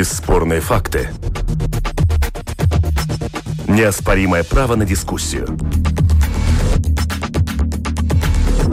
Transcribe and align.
Бесспорные 0.00 0.62
факты. 0.62 1.10
Неоспоримое 3.68 4.44
право 4.44 4.74
на 4.74 4.86
дискуссию. 4.86 5.46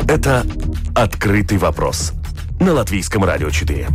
Это 0.08 0.46
«Открытый 0.96 1.58
вопрос» 1.58 2.14
на 2.62 2.72
Латвийском 2.72 3.26
радио 3.26 3.50
4. 3.50 3.90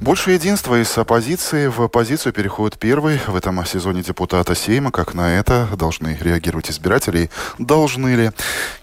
Больше 0.00 0.32
единства 0.32 0.82
из 0.82 0.98
оппозиции 0.98 1.68
в 1.68 1.80
оппозицию 1.80 2.32
переходит 2.32 2.76
первый 2.76 3.20
в 3.24 3.36
этом 3.36 3.64
сезоне 3.64 4.02
депутата 4.02 4.56
Сейма. 4.56 4.90
Как 4.90 5.14
на 5.14 5.38
это 5.38 5.68
должны 5.78 6.18
реагировать 6.20 6.72
избиратели? 6.72 7.30
Должны 7.60 8.16
ли? 8.16 8.32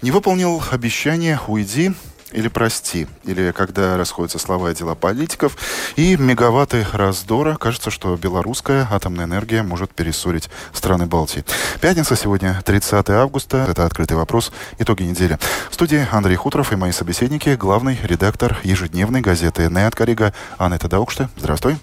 Не 0.02 0.12
выполнил 0.12 0.64
обещание 0.72 1.38
«Уйди» 1.46 1.92
или 2.32 2.48
«прости», 2.48 3.08
или 3.24 3.52
когда 3.52 3.98
расходятся 3.98 4.40
слова 4.40 4.72
и 4.72 4.76
дела 4.76 4.96
политиков, 4.96 5.58
и 5.96 6.16
мегаватты 6.18 6.86
раздора. 6.94 7.56
Кажется, 7.56 7.92
что 7.92 8.16
белорусская 8.16 8.88
атомная 8.90 9.26
энергия 9.26 9.64
может 9.64 9.94
перессорить 9.94 10.50
страны 10.74 11.06
Балтии. 11.06 11.44
Пятница 11.82 12.16
сегодня, 12.16 12.62
30 12.66 13.10
августа. 13.10 13.66
Это 13.70 13.86
«Открытый 13.86 14.18
вопрос». 14.18 14.52
Итоги 14.78 15.04
недели. 15.04 15.38
В 15.70 15.74
студии 15.74 16.08
Андрей 16.12 16.36
Хуторов 16.36 16.72
и 16.72 16.76
мои 16.76 16.92
собеседники, 16.92 17.56
главный 17.56 17.98
редактор 18.04 18.60
ежедневной 18.64 19.22
газеты 19.22 19.70
«Неат 19.70 19.96
Корига» 19.96 20.34
Анетта 20.58 20.88
Даукште. 20.88 21.30
Здравствуй. 21.38 21.78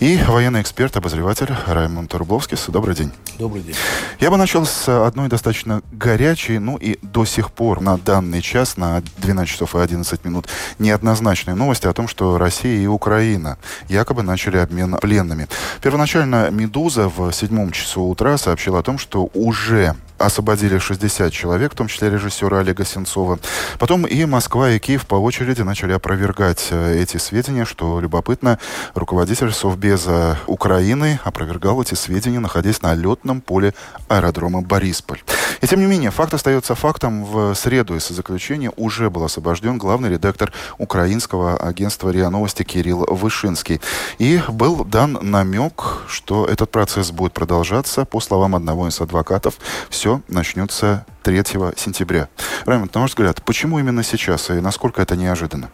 И 0.00 0.18
военный 0.26 0.62
эксперт, 0.62 0.96
обозреватель 0.96 1.54
Раймонд 1.66 2.14
Рубловскис. 2.14 2.66
Добрый 2.68 2.94
день. 2.94 3.12
Добрый 3.38 3.62
день. 3.62 3.74
Я 4.20 4.30
бы 4.30 4.36
начал 4.36 4.64
с 4.66 4.88
одной 4.88 5.28
достаточно 5.28 5.82
горячей, 5.92 6.58
ну 6.58 6.76
и 6.76 6.98
до 7.02 7.24
сих 7.24 7.50
пор 7.50 7.80
на 7.80 7.98
данный 7.98 8.42
час, 8.42 8.76
на 8.76 9.02
12 9.18 9.52
часов 9.52 9.71
часов 9.72 9.74
и 9.74 9.84
11 9.84 10.24
минут 10.24 10.48
неоднозначные 10.78 11.54
новости 11.54 11.86
о 11.86 11.92
том, 11.92 12.08
что 12.08 12.38
Россия 12.38 12.82
и 12.82 12.86
Украина 12.86 13.58
якобы 13.88 14.22
начали 14.22 14.58
обмен 14.58 14.96
пленными. 15.00 15.48
Первоначально 15.82 16.50
«Медуза» 16.50 17.08
в 17.08 17.32
седьмом 17.32 17.70
часу 17.72 18.02
утра 18.02 18.38
сообщила 18.38 18.78
о 18.78 18.82
том, 18.82 18.98
что 18.98 19.28
уже 19.34 19.94
освободили 20.24 20.78
60 20.78 21.32
человек, 21.32 21.72
в 21.72 21.76
том 21.76 21.88
числе 21.88 22.10
режиссера 22.10 22.58
Олега 22.60 22.84
Сенцова. 22.84 23.38
Потом 23.78 24.06
и 24.06 24.24
Москва, 24.24 24.70
и 24.70 24.78
Киев 24.78 25.06
по 25.06 25.16
очереди 25.16 25.62
начали 25.62 25.92
опровергать 25.92 26.68
э, 26.70 27.00
эти 27.00 27.16
сведения, 27.16 27.64
что 27.64 28.00
любопытно, 28.00 28.58
руководитель 28.94 29.52
Совбеза 29.52 30.38
Украины 30.46 31.20
опровергал 31.24 31.82
эти 31.82 31.94
сведения, 31.94 32.40
находясь 32.40 32.82
на 32.82 32.94
летном 32.94 33.40
поле 33.40 33.74
аэродрома 34.08 34.62
Борисполь. 34.62 35.20
И 35.60 35.66
тем 35.66 35.80
не 35.80 35.86
менее, 35.86 36.10
факт 36.10 36.34
остается 36.34 36.74
фактом. 36.74 37.24
В 37.24 37.54
среду 37.54 37.94
из 37.94 38.08
заключения 38.08 38.72
уже 38.76 39.10
был 39.10 39.24
освобожден 39.24 39.78
главный 39.78 40.10
редактор 40.10 40.52
украинского 40.78 41.56
агентства 41.56 42.10
РИА 42.10 42.30
Новости 42.30 42.64
Кирилл 42.64 43.06
Вышинский. 43.08 43.80
И 44.18 44.40
был 44.48 44.84
дан 44.84 45.18
намек, 45.22 46.02
что 46.08 46.46
этот 46.46 46.70
процесс 46.70 47.12
будет 47.12 47.32
продолжаться. 47.32 48.04
По 48.04 48.20
словам 48.20 48.56
одного 48.56 48.88
из 48.88 49.00
адвокатов, 49.00 49.54
все 49.88 50.11
начнется 50.28 51.06
3 51.22 51.42
сентября. 51.76 52.28
Раймонд, 52.66 52.94
на 52.94 53.02
ваш 53.02 53.10
взгляд, 53.10 53.42
почему 53.44 53.78
именно 53.78 54.02
сейчас 54.02 54.50
и 54.50 54.54
насколько 54.54 55.00
это 55.00 55.16
неожиданно? 55.16 55.70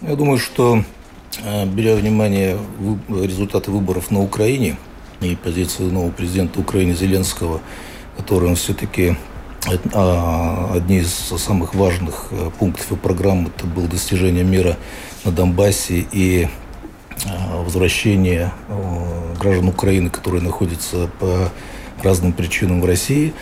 Я 0.00 0.14
думаю, 0.14 0.38
что 0.38 0.84
э, 1.42 1.66
беря 1.66 1.96
внимание 1.96 2.56
результаты 3.08 3.70
выборов 3.70 4.10
на 4.10 4.20
Украине 4.20 4.76
и 5.20 5.34
позицию 5.34 5.92
нового 5.92 6.10
президента 6.10 6.60
Украины 6.60 6.94
Зеленского, 6.94 7.60
который 8.16 8.48
он 8.48 8.54
все-таки 8.54 9.16
а, 9.92 10.70
одни 10.74 10.98
из 10.98 11.12
самых 11.12 11.74
важных 11.74 12.28
э, 12.30 12.50
пунктов 12.58 12.86
его 12.86 12.96
программы 12.96 13.50
это 13.54 13.66
было 13.66 13.88
достижение 13.88 14.44
мира 14.44 14.76
на 15.24 15.32
Донбассе 15.32 16.06
и 16.12 16.44
э, 16.44 17.62
возвращение 17.64 18.52
граждан 19.40 19.68
Украины, 19.68 20.10
которые 20.10 20.42
находятся 20.42 21.08
по 21.18 21.50
разным 22.02 22.32
причинам 22.32 22.80
в 22.80 22.84
России. 22.84 23.32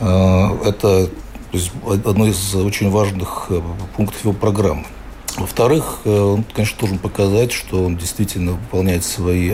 А, 0.00 0.56
это 0.64 1.10
одно 2.04 2.26
из 2.26 2.54
очень 2.54 2.90
важных 2.90 3.46
э, 3.50 3.60
пунктов 3.96 4.22
его 4.22 4.32
программы. 4.32 4.84
Во-вторых, 5.36 6.00
э, 6.04 6.10
он, 6.10 6.44
конечно, 6.44 6.78
должен 6.78 6.98
показать, 6.98 7.52
что 7.52 7.84
он 7.84 7.96
действительно 7.96 8.52
выполняет 8.52 9.04
свои 9.04 9.52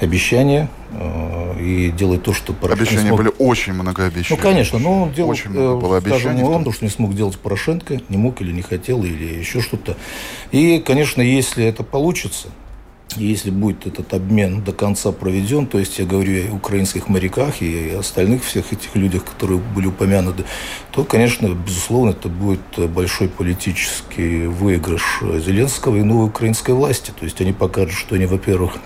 обещания 0.00 0.68
э, 0.90 1.60
и 1.60 1.90
делает 1.90 2.24
то, 2.24 2.32
что 2.32 2.52
Порошенко 2.52 2.82
Обещания 2.82 3.08
смог... 3.08 3.18
были 3.18 3.32
очень 3.38 3.72
многообещающие. 3.72 4.36
Ну, 4.36 4.42
конечно, 4.42 4.78
но 4.78 5.02
он 5.04 5.12
делал, 5.12 5.30
очень 5.30 5.50
много 5.50 5.80
было. 5.80 6.00
Скажем, 6.00 6.42
он 6.42 6.64
то, 6.64 6.72
что 6.72 6.84
не 6.84 6.90
смог 6.90 7.14
делать 7.14 7.38
Порошенко, 7.38 8.00
не 8.08 8.16
мог 8.16 8.40
или 8.42 8.52
не 8.52 8.62
хотел, 8.62 9.04
или 9.04 9.38
еще 9.38 9.60
что-то. 9.60 9.96
И, 10.50 10.82
конечно, 10.84 11.22
если 11.22 11.64
это 11.64 11.84
получится, 11.84 12.48
если 13.16 13.50
будет 13.50 13.86
этот 13.86 14.14
обмен 14.14 14.62
до 14.62 14.72
конца 14.72 15.12
проведен, 15.12 15.66
то 15.66 15.78
есть 15.78 15.98
я 15.98 16.04
говорю 16.04 16.52
о 16.52 16.54
украинских 16.56 17.08
моряках 17.08 17.62
и 17.62 17.90
остальных 17.90 18.44
всех 18.44 18.72
этих 18.72 18.94
людях, 18.94 19.24
которые 19.24 19.58
были 19.58 19.86
упомянуты, 19.86 20.44
то, 20.90 21.04
конечно, 21.04 21.48
безусловно, 21.48 22.10
это 22.10 22.28
будет 22.28 22.60
большой 22.90 23.28
политический 23.28 24.46
выигрыш 24.46 25.20
Зеленского 25.44 25.96
и 25.96 26.02
новой 26.02 26.26
украинской 26.26 26.72
власти. 26.72 27.12
То 27.18 27.24
есть 27.24 27.40
они 27.40 27.52
покажут, 27.52 27.92
что 27.92 28.14
они, 28.14 28.26
во-первых, 28.26 28.78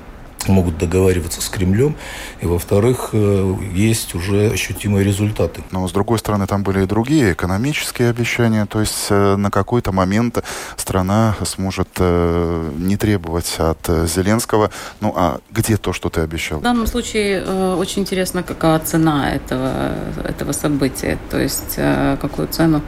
могут 0.49 0.79
договариваться 0.79 1.41
с 1.41 1.49
Кремлем, 1.49 1.97
и, 2.41 2.47
во-вторых, 2.47 3.11
э, 3.12 3.55
есть 3.73 4.15
уже 4.15 4.51
ощутимые 4.51 5.05
результаты. 5.05 5.62
Но, 5.71 5.87
с 5.89 5.93
другой 5.93 6.19
стороны, 6.19 6.47
там 6.47 6.62
были 6.62 6.83
и 6.84 6.87
другие 6.87 7.33
экономические 7.33 8.11
обещания, 8.11 8.67
то 8.67 8.81
есть 8.81 9.07
э, 9.11 9.37
на 9.37 9.51
какой-то 9.51 9.93
момент 9.93 10.43
страна 10.77 11.37
сможет 11.45 11.89
э, 11.99 12.71
не 12.79 12.97
требовать 12.97 13.57
от 13.59 14.09
Зеленского, 14.09 14.71
ну 15.01 15.12
а 15.17 15.39
где 15.51 15.77
то, 15.77 15.93
что 15.93 16.09
ты 16.09 16.21
обещал? 16.21 16.59
В 16.59 16.63
данном 16.63 16.87
случае 16.87 17.45
очень 17.77 18.03
интересно, 18.03 18.43
какая 18.43 18.78
цена 18.81 19.33
этого, 19.33 19.95
этого 20.25 20.53
события, 20.53 21.19
то 21.31 21.41
есть 21.41 21.77
какую 22.21 22.49
цену 22.49 22.83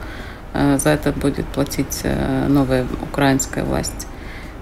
за 0.53 0.89
это 0.89 1.11
будет 1.11 1.45
платить 1.47 2.03
новая 2.47 2.85
украинская 3.01 3.63
власть. 3.63 4.07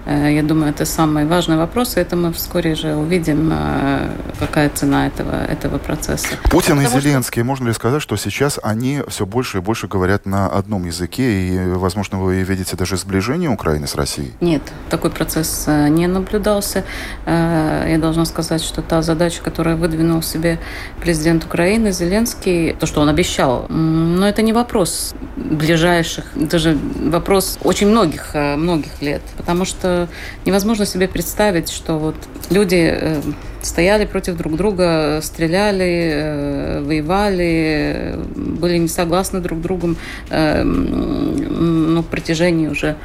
Э, 0.08 0.32
я 0.32 0.42
думаю, 0.42 0.70
это 0.70 0.86
самый 0.86 1.26
важный 1.26 1.56
вопрос, 1.56 1.96
и 1.96 2.00
это 2.00 2.16
мы 2.16 2.32
вскоре 2.32 2.74
же 2.74 2.94
увидим, 2.94 3.50
э, 3.52 4.10
какая 4.38 4.70
цена 4.70 5.06
этого, 5.06 5.44
этого 5.44 5.76
процесса. 5.76 6.28
Путин 6.44 6.76
Потому 6.76 6.98
и 6.98 7.00
Зеленский, 7.00 7.42
что... 7.42 7.46
можно 7.46 7.68
ли 7.68 7.74
сказать, 7.74 8.00
что 8.00 8.16
сейчас 8.16 8.58
они 8.62 9.02
все 9.08 9.26
больше 9.26 9.58
и 9.58 9.60
больше 9.60 9.86
говорят 9.86 10.24
на 10.24 10.46
одном 10.46 10.86
языке, 10.86 11.48
и, 11.48 11.58
возможно, 11.72 12.20
вы 12.20 12.42
видите 12.42 12.74
даже 12.74 12.96
сближение 12.96 13.50
Украины 13.50 13.86
с 13.86 13.94
Россией? 13.96 14.32
Нет, 14.40 14.62
такой 14.88 15.10
процесс 15.10 15.64
э, 15.66 15.88
не 15.88 16.06
наблюдался. 16.06 16.84
Я 17.26 17.98
должна 18.00 18.24
сказать, 18.24 18.62
что 18.62 18.80
та 18.80 19.02
задача, 19.02 19.42
которую 19.42 19.76
выдвинул 19.76 20.22
себе 20.22 20.58
президент 21.00 21.44
Украины 21.44 21.92
Зеленский, 21.92 22.74
то, 22.74 22.86
что 22.86 23.00
он 23.00 23.08
обещал, 23.08 23.66
но 23.68 24.26
это 24.26 24.42
не 24.42 24.52
вопрос 24.52 25.14
ближайших, 25.36 26.24
это 26.36 26.58
же 26.58 26.78
вопрос 26.96 27.58
очень 27.62 27.88
многих, 27.88 28.34
многих 28.34 29.02
лет, 29.02 29.22
потому 29.36 29.64
что 29.64 29.97
невозможно 30.44 30.86
себе 30.86 31.08
представить, 31.08 31.70
что 31.70 31.98
вот 31.98 32.16
люди 32.50 32.90
э, 32.92 33.20
стояли 33.62 34.04
против 34.04 34.36
друг 34.36 34.56
друга, 34.56 35.20
стреляли, 35.22 36.10
э, 36.14 36.82
воевали, 36.82 38.14
были 38.36 38.78
не 38.78 38.88
согласны 38.88 39.40
друг 39.40 39.58
с 39.58 39.62
другом 39.62 39.96
э, 40.30 40.62
ну, 40.62 42.02
в 42.02 42.06
протяжении 42.06 42.68
уже 42.68 42.96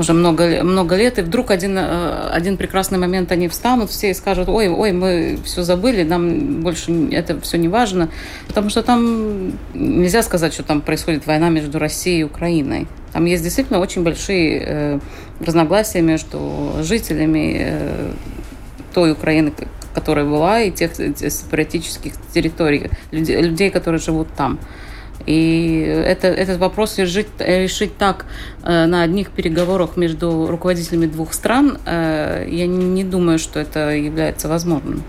уже 0.00 0.14
много, 0.14 0.64
много 0.64 0.96
лет, 0.96 1.18
и 1.18 1.22
вдруг 1.22 1.50
один, 1.50 1.78
один 1.78 2.56
прекрасный 2.56 2.98
момент 2.98 3.30
они 3.32 3.48
встанут 3.48 3.90
все 3.90 4.10
и 4.10 4.14
скажут, 4.14 4.48
ой, 4.48 4.68
ой, 4.68 4.92
мы 4.92 5.38
все 5.44 5.62
забыли, 5.62 6.02
нам 6.02 6.62
больше 6.62 6.90
это 7.12 7.40
все 7.40 7.58
не 7.58 7.68
важно, 7.68 8.08
потому 8.48 8.70
что 8.70 8.82
там 8.82 9.52
нельзя 9.74 10.22
сказать, 10.22 10.52
что 10.54 10.62
там 10.62 10.80
происходит 10.80 11.26
война 11.26 11.50
между 11.50 11.78
Россией 11.78 12.20
и 12.20 12.24
Украиной. 12.24 12.88
Там 13.12 13.26
есть 13.26 13.42
действительно 13.42 13.80
очень 13.80 14.02
большие 14.02 14.62
э, 14.64 14.98
разногласия 15.44 16.00
между 16.00 16.72
жителями 16.80 17.56
э, 17.60 18.12
той 18.94 19.12
Украины, 19.12 19.52
которая 19.94 20.24
была, 20.24 20.62
и 20.62 20.70
тех 20.70 20.94
сепаратических 20.94 22.12
территорий, 22.32 22.90
людей, 23.10 23.42
людей 23.42 23.70
которые 23.70 24.00
живут 24.00 24.28
там. 24.36 24.58
И 25.26 25.84
это, 26.06 26.28
этот 26.28 26.58
вопрос 26.58 26.98
решить, 26.98 27.28
решить 27.38 27.96
так 27.98 28.26
э, 28.59 28.59
на 28.62 29.02
одних 29.02 29.30
переговорах 29.30 29.96
между 29.96 30.46
руководителями 30.46 31.06
двух 31.06 31.32
стран, 31.32 31.78
э, 31.84 32.46
я 32.48 32.66
не 32.66 33.04
думаю, 33.04 33.38
что 33.38 33.60
это 33.60 33.90
является 33.90 34.48
возможным. 34.48 35.02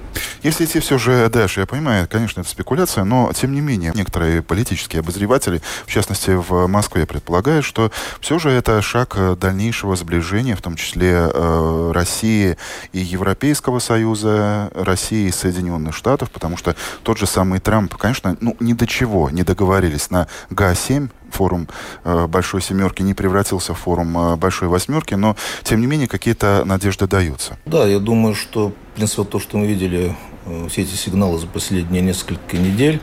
Если 0.43 0.65
идти 0.65 0.79
все 0.79 0.97
же 0.97 1.29
дальше, 1.29 1.59
я 1.59 1.65
понимаю, 1.67 2.07
конечно, 2.09 2.41
это 2.41 2.49
спекуляция, 2.49 3.03
но 3.03 3.31
тем 3.33 3.53
не 3.53 3.61
менее 3.61 3.91
некоторые 3.93 4.41
политические 4.41 5.01
обозреватели, 5.01 5.61
в 5.85 5.91
частности 5.91 6.31
в 6.31 6.67
Москве, 6.67 7.05
предполагают, 7.05 7.63
что 7.63 7.91
все 8.19 8.39
же 8.39 8.49
это 8.49 8.81
шаг 8.81 9.17
дальнейшего 9.39 9.95
сближения, 9.95 10.55
в 10.55 10.61
том 10.61 10.75
числе 10.75 11.11
э, 11.11 11.91
России 11.93 12.57
и 12.91 12.99
Европейского 12.99 13.79
Союза, 13.79 14.71
России 14.73 15.27
и 15.27 15.31
Соединенных 15.31 15.95
Штатов, 15.95 16.31
потому 16.31 16.57
что 16.57 16.75
тот 17.03 17.19
же 17.19 17.27
самый 17.27 17.59
Трамп, 17.59 17.95
конечно, 17.95 18.35
ну 18.41 18.57
ни 18.59 18.73
до 18.73 18.87
чего 18.87 19.29
не 19.29 19.43
договорились 19.43 20.09
на 20.09 20.27
ГА-7, 20.49 21.09
форум 21.31 21.67
э, 22.03 22.27
Большой 22.27 22.61
Семерки 22.61 23.01
не 23.01 23.13
превратился 23.13 23.73
в 23.73 23.79
форум 23.79 24.17
э, 24.17 24.35
Большой 24.35 24.67
Восьмерки, 24.67 25.15
но, 25.15 25.35
тем 25.63 25.81
не 25.81 25.87
менее, 25.87 26.07
какие-то 26.07 26.63
надежды 26.65 27.07
даются. 27.07 27.57
Да, 27.65 27.87
я 27.87 27.99
думаю, 27.99 28.35
что, 28.35 28.69
в 28.69 28.95
принципе, 28.95 29.23
то, 29.23 29.39
что 29.39 29.57
мы 29.57 29.67
видели, 29.67 30.15
э, 30.45 30.67
все 30.69 30.83
эти 30.83 30.95
сигналы 30.95 31.39
за 31.39 31.47
последние 31.47 32.01
несколько 32.01 32.57
недель, 32.57 33.01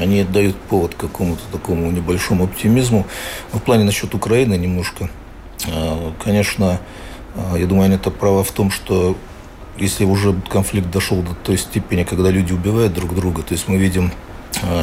они 0.00 0.24
дают 0.24 0.56
повод 0.56 0.94
к 0.94 0.98
какому-то 0.98 1.42
такому 1.52 1.90
небольшому 1.90 2.44
оптимизму. 2.44 3.06
В 3.52 3.60
плане 3.60 3.84
насчет 3.84 4.12
Украины 4.12 4.54
немножко, 4.54 5.08
конечно, 6.22 6.80
я 7.56 7.66
думаю, 7.66 7.86
они 7.86 7.94
это 7.94 8.10
право 8.10 8.42
в 8.42 8.50
том, 8.50 8.72
что 8.72 9.16
если 9.78 10.04
уже 10.04 10.34
конфликт 10.48 10.90
дошел 10.90 11.22
до 11.22 11.34
той 11.34 11.56
степени, 11.56 12.02
когда 12.02 12.30
люди 12.30 12.52
убивают 12.52 12.92
друг 12.92 13.14
друга, 13.14 13.42
то 13.42 13.54
есть 13.54 13.68
мы 13.68 13.76
видим 13.76 14.12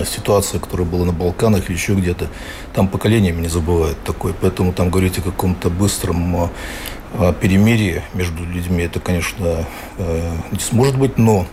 ситуация, 0.05 0.59
которая 0.59 0.87
была 0.87 1.05
на 1.05 1.11
Балканах 1.11 1.69
еще 1.69 1.93
где-то, 1.93 2.29
там 2.73 2.87
поколениями 2.87 3.41
не 3.41 3.47
забывают 3.47 3.97
такое. 4.03 4.33
Поэтому 4.39 4.73
там 4.73 4.89
говорить 4.89 5.17
о 5.17 5.21
каком-то 5.21 5.69
быстром 5.69 6.35
а, 6.35 6.49
а, 7.13 7.33
перемирии 7.33 8.03
между 8.13 8.43
людьми, 8.45 8.83
это, 8.83 8.99
конечно, 8.99 9.65
не 9.97 10.59
сможет 10.59 10.97
быть, 10.97 11.17
но... 11.17 11.45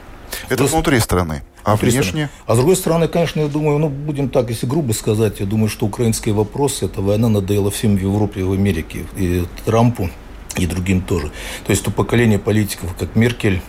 Это 0.49 0.65
внутри 0.65 0.99
страны. 0.99 1.43
А 1.65 1.77
внешне? 1.77 2.29
А 2.47 2.55
с 2.55 2.57
другой 2.57 2.77
стороны, 2.77 3.07
конечно, 3.07 3.41
я 3.41 3.49
думаю, 3.49 3.79
ну, 3.79 3.89
будем 3.89 4.29
так, 4.29 4.51
если 4.51 4.67
грубо 4.67 4.93
сказать, 4.93 5.39
я 5.41 5.47
думаю, 5.47 5.69
что 5.69 5.87
украинский 5.87 6.33
вопрос, 6.33 6.83
эта 6.83 7.01
война 7.01 7.29
надоела 7.29 7.71
всем 7.71 7.97
в 7.97 8.01
Европе 8.01 8.41
и 8.41 8.43
в 8.43 8.53
Америке, 8.53 9.07
и 9.17 9.45
Трампу, 9.65 10.11
и 10.57 10.67
другим 10.67 11.03
тоже. 11.03 11.31
То 11.65 11.71
есть 11.71 11.85
то 11.85 11.91
поколение 11.91 12.39
политиков, 12.39 12.95
как 12.99 13.15
Меркель, 13.15 13.63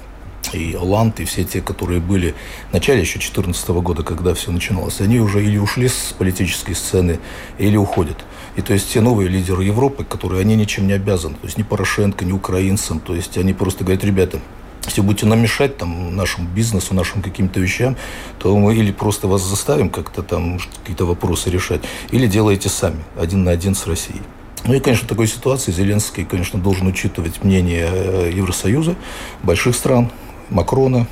и 0.54 0.76
Оланд, 0.76 1.20
и 1.20 1.26
все 1.26 1.44
те, 1.44 1.62
которые 1.62 2.00
были 2.00 2.36
в 2.70 2.74
начале 2.74 3.02
еще 3.02 3.20
2014 3.20 3.70
года, 3.70 4.04
когда 4.04 4.34
все 4.34 4.52
начиналось, 4.52 5.02
они 5.02 5.20
уже 5.20 5.44
или 5.44 5.58
ушли 5.58 5.88
с 5.88 6.14
политической 6.18 6.74
сцены, 6.74 7.20
или 7.58 7.78
уходят. 7.78 8.18
И 8.56 8.62
то 8.62 8.74
есть 8.74 8.92
те 8.92 9.02
новые 9.02 9.30
лидеры 9.30 9.64
Европы, 9.64 10.04
которые 10.04 10.42
они 10.42 10.56
ничем 10.56 10.88
не 10.88 10.94
обязаны, 10.94 11.36
то 11.36 11.46
есть 11.46 11.58
ни 11.58 11.64
Порошенко, 11.64 12.26
ни 12.26 12.32
украинцам, 12.32 13.00
то 13.00 13.16
есть 13.16 13.38
они 13.38 13.54
просто 13.54 13.84
говорят, 13.84 14.04
ребята, 14.04 14.40
если 14.86 15.02
будете 15.02 15.26
нам 15.26 15.42
мешать 15.42 15.78
там, 15.78 16.16
нашему 16.16 16.48
бизнесу, 16.48 16.94
нашим 16.94 17.22
каким-то 17.22 17.60
вещам, 17.60 17.96
то 18.40 18.56
мы 18.58 18.76
или 18.76 18.92
просто 18.92 19.28
вас 19.28 19.42
заставим 19.42 19.90
как-то 19.90 20.24
там 20.24 20.60
какие-то 20.82 21.06
вопросы 21.06 21.50
решать, 21.50 21.82
или 22.12 22.28
делаете 22.28 22.70
сами, 22.70 23.04
один 23.18 23.44
на 23.44 23.52
один 23.52 23.76
с 23.76 23.88
Россией. 23.88 24.22
Ну 24.66 24.74
и, 24.74 24.80
конечно, 24.80 25.06
в 25.06 25.10
такой 25.10 25.28
ситуации 25.28 25.72
Зеленский, 25.72 26.24
конечно, 26.24 26.60
должен 26.60 26.88
учитывать 26.88 27.44
мнение 27.44 27.90
э, 27.92 28.32
Евросоюза, 28.34 28.96
больших 29.42 29.76
стран, 29.76 30.10
Макрона, 30.54 31.08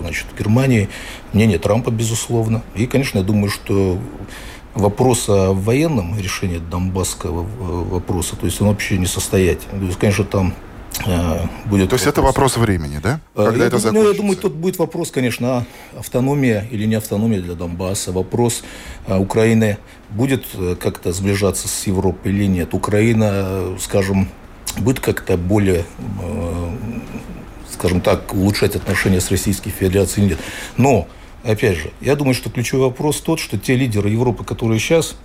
значит, 0.00 0.26
Германии, 0.38 0.88
мнение 1.32 1.58
Трампа, 1.58 1.90
безусловно. 1.90 2.62
И, 2.74 2.86
конечно, 2.86 3.18
я 3.18 3.24
думаю, 3.24 3.50
что 3.50 3.98
вопрос 4.74 5.28
о 5.28 5.52
военном 5.52 6.18
решении 6.18 6.58
Донбасского 6.58 7.42
вопроса, 7.42 8.36
то 8.36 8.46
есть 8.46 8.60
он 8.60 8.68
вообще 8.68 8.98
не 8.98 9.06
состоятельный. 9.06 9.80
То 9.80 9.86
есть, 9.86 9.98
конечно, 9.98 10.24
там 10.24 10.54
э, 11.06 11.40
будет 11.66 11.90
То 11.90 11.94
есть 11.94 12.06
это 12.06 12.22
вопрос 12.22 12.56
времени, 12.56 13.00
да? 13.02 13.20
Э, 13.34 13.46
Когда 13.46 13.64
я 13.64 13.68
это 13.68 13.78
закончится? 13.78 14.04
Ну, 14.04 14.10
я 14.10 14.16
думаю, 14.16 14.36
тут 14.36 14.54
будет 14.54 14.78
вопрос, 14.78 15.10
конечно, 15.10 15.66
автономия 15.98 16.66
или 16.70 16.86
не 16.86 16.94
автономия 16.94 17.40
для 17.40 17.54
Донбасса. 17.54 18.12
Вопрос 18.12 18.62
э, 19.06 19.16
Украины 19.18 19.78
будет 20.10 20.44
как-то 20.80 21.12
сближаться 21.12 21.68
с 21.68 21.86
Европой 21.86 22.32
или 22.32 22.46
нет. 22.46 22.74
Украина, 22.74 23.76
скажем, 23.80 24.28
будет 24.78 25.00
как-то 25.00 25.36
более 25.36 25.84
скажем 27.80 28.02
так, 28.02 28.34
улучшать 28.34 28.76
отношения 28.76 29.22
с 29.22 29.30
Российской 29.30 29.70
Федерацией 29.70 30.26
нет. 30.26 30.38
Но, 30.76 31.08
опять 31.42 31.78
же, 31.78 31.92
я 32.02 32.14
думаю, 32.14 32.34
что 32.34 32.50
ключевой 32.50 32.88
вопрос 32.88 33.22
тот, 33.22 33.40
что 33.40 33.56
те 33.56 33.74
лидеры 33.74 34.10
Европы, 34.10 34.44
которые 34.44 34.78
сейчас 34.78 35.16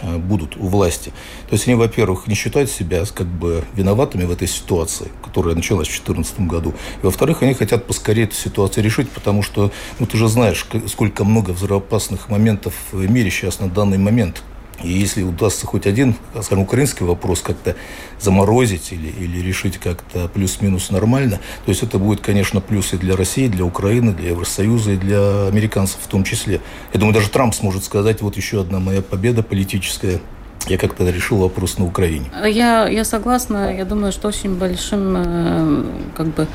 э, 0.00 0.16
будут 0.16 0.56
у 0.56 0.68
власти. 0.68 1.12
То 1.50 1.52
есть 1.52 1.68
они, 1.68 1.74
во-первых, 1.74 2.28
не 2.28 2.34
считают 2.34 2.70
себя 2.70 3.04
как 3.14 3.26
бы 3.26 3.62
виноватыми 3.74 4.24
в 4.24 4.30
этой 4.30 4.48
ситуации, 4.48 5.08
которая 5.22 5.54
началась 5.54 5.86
в 5.88 5.90
2014 5.90 6.40
году. 6.40 6.72
И, 7.02 7.04
во-вторых, 7.04 7.42
они 7.42 7.52
хотят 7.52 7.86
поскорее 7.86 8.24
эту 8.24 8.36
ситуацию 8.36 8.82
решить, 8.82 9.10
потому 9.10 9.42
что, 9.42 9.70
ну, 9.98 10.06
ты 10.06 10.16
же 10.16 10.28
знаешь, 10.28 10.66
сколько 10.88 11.24
много 11.24 11.50
взрывоопасных 11.50 12.30
моментов 12.30 12.72
в 12.90 13.10
мире 13.10 13.30
сейчас 13.30 13.60
на 13.60 13.68
данный 13.68 13.98
момент. 13.98 14.42
И 14.82 14.88
если 14.88 15.22
удастся 15.22 15.66
хоть 15.66 15.86
один, 15.86 16.16
скажем, 16.40 16.64
украинский 16.64 17.06
вопрос 17.06 17.40
как-то 17.40 17.76
заморозить 18.18 18.92
или, 18.92 19.08
или 19.08 19.40
решить 19.40 19.78
как-то 19.78 20.28
плюс-минус 20.28 20.90
нормально, 20.90 21.38
то 21.64 21.70
есть 21.70 21.82
это 21.82 21.98
будет, 21.98 22.20
конечно, 22.20 22.60
плюс 22.60 22.92
и 22.92 22.96
для 22.96 23.16
России, 23.16 23.48
для 23.48 23.64
Украины, 23.64 24.12
для 24.12 24.30
Евросоюза, 24.30 24.92
и 24.92 24.96
для 24.96 25.46
американцев 25.46 25.98
в 26.02 26.08
том 26.08 26.24
числе. 26.24 26.60
Я 26.92 27.00
думаю, 27.00 27.14
даже 27.14 27.30
Трамп 27.30 27.54
сможет 27.54 27.84
сказать, 27.84 28.22
вот 28.22 28.36
еще 28.36 28.60
одна 28.60 28.80
моя 28.80 29.02
победа 29.02 29.42
политическая, 29.42 30.20
я 30.66 30.78
как-то 30.78 31.08
решил 31.08 31.38
вопрос 31.38 31.78
на 31.78 31.84
Украине. 31.84 32.26
Я, 32.44 32.88
я 32.88 33.04
согласна. 33.04 33.74
Я 33.76 33.84
думаю, 33.84 34.12
что 34.12 34.28
очень 34.28 34.54
большим 34.54 35.16
э, 35.16 35.84
как 36.16 36.28
бы 36.28 36.46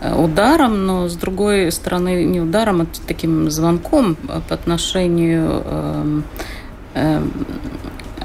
э, 0.00 0.14
ударом, 0.14 0.86
но 0.86 1.08
с 1.08 1.14
другой 1.14 1.70
стороны 1.70 2.24
не 2.24 2.40
ударом, 2.40 2.82
а 2.82 2.86
таким 3.06 3.50
звонком 3.50 4.16
по 4.16 4.54
отношению 4.54 6.24
эм, 6.94 7.22
Эм, 7.22 7.30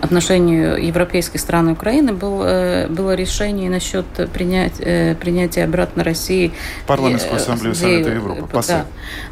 отношению 0.02 0.86
европейской 0.86 1.38
страны 1.38 1.74
Украины 1.74 2.14
был, 2.14 2.44
э, 2.44 2.88
было 2.88 3.16
решение 3.16 3.70
насчет 3.70 4.06
принять, 4.32 4.74
э, 4.80 5.16
принятия 5.16 5.64
обратно 5.64 6.04
России. 6.04 6.52
Парламентскую 6.88 7.38
ассамблею 7.38 7.76
Совета 7.76 8.10
Европы. 8.10 8.62
Да, 8.68 8.86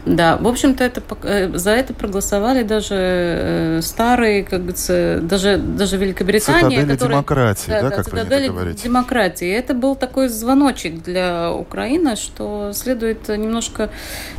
да, 0.06 0.38
в 0.38 0.48
общем-то, 0.48 0.84
это, 0.84 1.02
э, 1.24 1.52
за 1.58 1.72
это 1.72 1.94
проголосовали 1.94 2.64
даже 2.64 3.80
старые, 3.82 4.44
как 4.44 4.62
бы, 4.62 4.74
даже, 4.74 5.58
даже 5.58 5.98
Великобритания. 5.98 6.62
Цитадели 6.62 6.92
которые, 6.92 7.16
демократии, 7.18 7.70
да, 7.70 7.82
да 7.82 7.90
как 7.90 8.06
цитадели 8.06 8.48
вы 8.48 8.54
говорите. 8.54 8.84
демократии. 8.84 9.50
Это 9.50 9.74
был 9.74 9.96
такой 9.96 10.30
звоночек 10.30 11.04
для 11.04 11.52
Украины, 11.52 12.16
что 12.16 12.72
следует 12.74 13.28
немножко, 13.28 13.90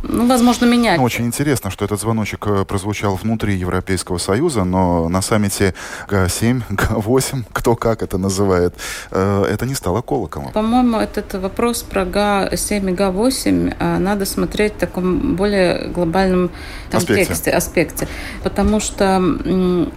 ну, 0.03 0.27
возможно, 0.27 0.65
менять. 0.65 0.97
Ну, 0.97 1.03
очень 1.03 1.25
интересно, 1.25 1.69
что 1.69 1.85
этот 1.85 1.99
звоночек 1.99 2.47
прозвучал 2.67 3.15
внутри 3.15 3.55
Европейского 3.55 4.17
Союза, 4.17 4.63
но 4.63 5.09
на 5.09 5.21
саммите 5.21 5.73
Г7, 6.15 6.61
Г8, 6.69 7.43
кто 7.51 7.75
как 7.75 8.01
это 8.01 8.17
называет, 8.17 8.73
э, 9.11 9.45
это 9.49 9.65
не 9.65 9.75
стало 9.75 10.01
колоколом. 10.01 10.51
По-моему, 10.51 10.97
этот 10.97 11.33
вопрос 11.33 11.83
про 11.83 12.03
Г7 12.03 12.91
и 12.91 12.93
Г8 12.93 13.75
э, 13.79 13.97
надо 13.97 14.25
смотреть 14.25 14.73
в 14.73 14.77
таком 14.77 15.35
более 15.35 15.87
глобальном 15.89 16.51
контексте, 16.91 17.51
аспекте, 17.51 18.05
аспекте 18.05 18.07
потому 18.43 18.79
что 18.79 19.21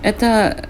это 0.02 0.68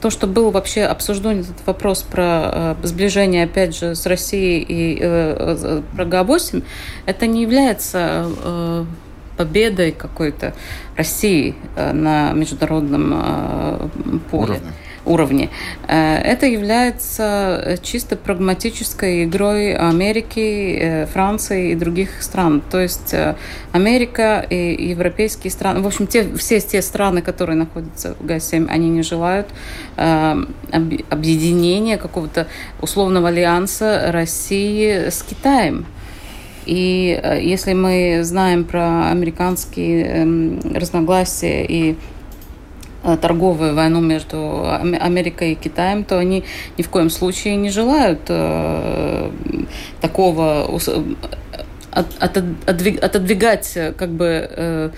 то, 0.00 0.10
что 0.10 0.26
был 0.26 0.50
вообще 0.50 0.84
обсужден 0.84 1.40
этот 1.40 1.66
вопрос 1.66 2.02
про 2.02 2.76
э, 2.82 2.86
сближение, 2.86 3.44
опять 3.44 3.76
же, 3.76 3.94
с 3.94 4.06
Россией 4.06 4.64
и 4.66 4.98
э, 5.00 5.56
э, 5.62 5.82
про 5.94 6.04
Г8, 6.04 6.62
это 7.06 7.26
не 7.26 7.42
является 7.42 8.86
победой 9.40 9.92
какой-то 9.92 10.52
России 10.98 11.54
э, 11.74 11.92
на 11.92 12.32
международном 12.32 13.12
э, 13.14 13.88
поле. 14.30 14.52
Уровне 14.52 14.72
уровне. 15.06 15.48
Э, 15.88 16.16
это 16.18 16.44
является 16.44 17.78
чисто 17.82 18.16
прагматической 18.16 19.24
игрой 19.24 19.74
Америки, 19.74 21.08
Франции 21.12 21.72
и 21.72 21.74
других 21.74 22.22
стран. 22.22 22.60
То 22.70 22.78
есть 22.78 23.14
Америка 23.72 24.46
и 24.50 24.90
европейские 24.90 25.50
страны, 25.50 25.80
в 25.80 25.86
общем, 25.86 26.06
те, 26.06 26.28
все 26.36 26.60
те 26.60 26.82
страны, 26.82 27.22
которые 27.22 27.56
находятся 27.56 28.14
в 28.20 28.26
Г7, 28.26 28.68
они 28.68 28.90
не 28.90 29.02
желают 29.02 29.46
объединения 31.10 31.96
какого-то 31.96 32.46
условного 32.82 33.28
альянса 33.28 34.12
России 34.12 35.08
с 35.08 35.22
Китаем. 35.22 35.86
И 36.66 37.18
э, 37.22 37.40
если 37.42 37.72
мы 37.72 38.20
знаем 38.22 38.64
про 38.64 39.08
американские 39.10 40.04
эм, 40.04 40.60
разногласия 40.74 41.64
и 41.64 41.96
э, 43.02 43.16
торговую 43.16 43.74
войну 43.74 44.00
между 44.00 44.64
Америкой 44.70 45.52
и 45.52 45.54
Китаем, 45.54 46.04
то 46.04 46.18
они 46.18 46.44
ни 46.76 46.82
в 46.82 46.88
коем 46.88 47.10
случае 47.10 47.56
не 47.56 47.70
желают 47.70 48.20
э, 48.28 49.30
такого 50.00 50.68
отодвигать 51.92 53.78
как 53.96 54.10
бы 54.10 54.92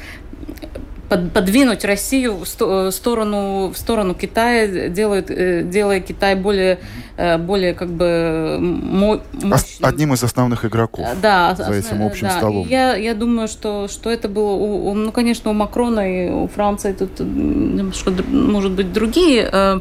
подвинуть 1.16 1.84
Россию 1.84 2.38
в 2.44 2.90
сторону, 2.90 3.68
в 3.68 3.76
сторону 3.76 4.14
Китая, 4.14 4.88
делает, 4.88 5.70
делая 5.70 6.00
Китай 6.00 6.34
более 6.34 6.78
Э, 7.22 7.36
более 7.36 7.74
как 7.74 7.90
бы 7.90 8.56
мощным. 8.58 9.86
Одним 9.86 10.14
из 10.14 10.24
основных 10.24 10.64
игроков 10.64 11.06
да, 11.20 11.54
за 11.54 11.70
этим 11.70 12.02
общим 12.02 12.28
да. 12.28 12.38
столом. 12.38 12.66
я, 12.66 12.96
я 12.96 13.14
думаю, 13.14 13.48
что, 13.48 13.86
что 13.88 14.10
это 14.10 14.28
было, 14.28 14.52
у, 14.52 14.94
ну, 14.94 15.12
конечно, 15.12 15.50
у 15.50 15.52
Макрона 15.52 16.00
и 16.00 16.30
у 16.30 16.48
Франции 16.48 16.92
тут 16.92 17.20
немножко, 17.20 18.12
может 18.28 18.72
быть, 18.72 18.94
другие 18.94 19.42
э, 19.42 19.50
э, 19.52 19.80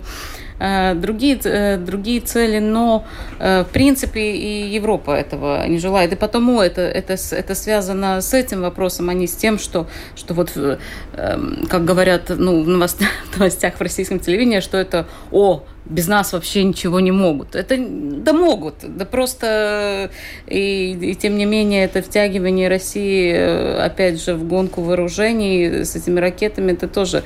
другие, 0.96 1.40
э, 1.44 1.78
другие 1.78 2.22
цели, 2.22 2.60
но 2.60 3.06
в 3.40 3.68
принципе 3.74 4.32
и 4.32 4.68
Европа 4.70 5.12
этого 5.12 5.66
не 5.68 5.80
желает. 5.80 6.14
И 6.14 6.16
потому 6.16 6.62
это, 6.62 6.82
это, 6.82 7.16
это 7.32 7.56
связано 7.56 8.22
с 8.22 8.34
этим 8.34 8.62
вопросом, 8.62 9.10
а 9.10 9.14
не 9.14 9.28
с 9.28 9.36
тем, 9.36 9.58
что, 9.58 9.88
что 10.16 10.34
вот, 10.34 10.52
эм, 10.56 11.66
как 11.70 11.86
говорят 11.86 12.30
ну, 12.30 12.64
в 12.64 12.68
новостях 12.68 13.76
в 13.76 13.82
российском 13.82 14.20
телевидении, 14.20 14.60
что 14.60 14.78
это 14.78 15.08
«О, 15.32 15.64
без 15.86 16.08
нас 16.08 16.34
вообще 16.34 16.64
ничего 16.64 17.00
не 17.00 17.12
могут. 17.12 17.56
Это 17.56 17.78
да 17.78 18.34
могут, 18.34 18.76
да 18.82 19.06
просто 19.06 20.12
и, 20.48 20.98
и 21.02 21.16
тем 21.16 21.38
не 21.38 21.46
менее 21.46 21.86
это 21.86 22.02
втягивание 22.02 22.70
России 22.70 23.32
э, 23.34 23.78
опять 23.78 24.24
же 24.24 24.36
в 24.36 24.48
гонку 24.48 24.82
вооружений 24.82 25.84
с 25.84 25.96
этими 25.96 26.20
ракетами 26.20 26.74
это 26.74 26.88
тоже 26.88 27.24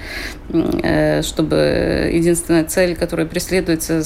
э, 0.49 1.21
чтобы 1.21 2.09
единственная 2.13 2.63
цель, 2.65 2.95
которая 2.95 3.27
преследуется 3.27 4.01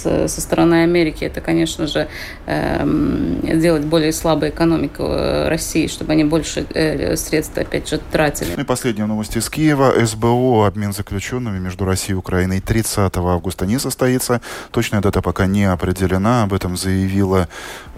со 0.00 0.40
стороны 0.40 0.82
Америки, 0.82 1.24
это, 1.24 1.40
конечно 1.40 1.86
же, 1.86 2.08
э, 2.46 3.54
сделать 3.54 3.84
более 3.84 4.12
слабой 4.12 4.50
экономику 4.50 5.02
э, 5.02 5.48
России, 5.48 5.86
чтобы 5.86 6.12
они 6.12 6.24
больше 6.24 6.66
э, 6.74 7.16
средств, 7.16 7.56
опять 7.58 7.88
же, 7.88 7.98
тратили. 7.98 8.50
Ну 8.56 8.62
и 8.62 8.66
последняя 8.66 9.06
новость 9.06 9.36
из 9.36 9.48
Киева. 9.50 9.92
СБО 10.04 10.66
обмен 10.66 10.92
заключенными 10.92 11.58
между 11.58 11.84
Россией 11.84 12.14
и 12.14 12.18
Украиной 12.18 12.60
30 12.60 13.16
августа 13.40 13.64
не 13.64 13.78
состоится. 13.78 14.42
Точная 14.70 15.00
дата 15.00 15.22
пока 15.22 15.46
не 15.46 15.64
определена. 15.64 16.42
Об 16.42 16.52
этом 16.52 16.76
заявила 16.76 17.48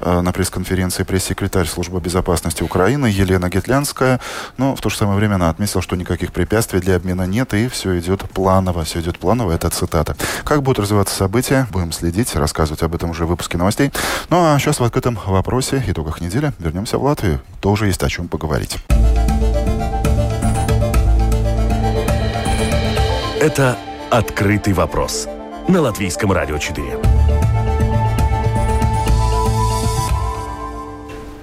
э, 0.00 0.20
на 0.20 0.32
пресс-конференции 0.32 1.02
пресс-секретарь 1.02 1.66
Службы 1.66 2.00
безопасности 2.00 2.62
Украины 2.62 3.06
Елена 3.06 3.50
Гетлянская. 3.50 4.20
Но 4.56 4.76
в 4.76 4.80
то 4.80 4.88
же 4.88 4.96
самое 4.96 5.18
время 5.18 5.34
она 5.34 5.50
отметила, 5.50 5.82
что 5.82 5.96
никаких 5.96 6.32
препятствий 6.32 6.80
для 6.80 6.94
обмена 6.94 7.26
нет, 7.26 7.54
и 7.54 7.68
все 7.68 7.98
идет 7.98 8.20
планово. 8.30 8.84
Все 8.84 9.00
идет 9.00 9.18
планово, 9.18 9.52
это 9.52 9.68
цитата. 9.70 10.16
Как 10.44 10.62
будут 10.62 10.78
развиваться 10.78 11.16
события, 11.16 11.66
будем 11.72 11.90
следить, 11.90 12.36
рассказывать 12.36 12.82
об 12.84 12.94
этом 12.94 13.10
уже 13.10 13.26
в 13.26 13.28
выпуске 13.28 13.58
новостей. 13.58 13.90
Ну 14.30 14.36
а 14.44 14.56
сейчас 14.60 14.78
в 14.78 14.84
открытом 14.84 15.18
вопросе, 15.26 15.82
итогах 15.88 16.20
недели, 16.20 16.52
вернемся 16.60 16.98
в 16.98 17.02
Латвию. 17.02 17.40
Тоже 17.60 17.86
есть 17.86 18.02
о 18.04 18.08
чем 18.08 18.28
поговорить. 18.28 18.78
Это 23.40 23.76
«Открытый 24.12 24.74
вопрос» 24.74 25.26
на 25.68 25.80
Латвийском 25.80 26.32
радио 26.32 26.58
4. 26.58 26.98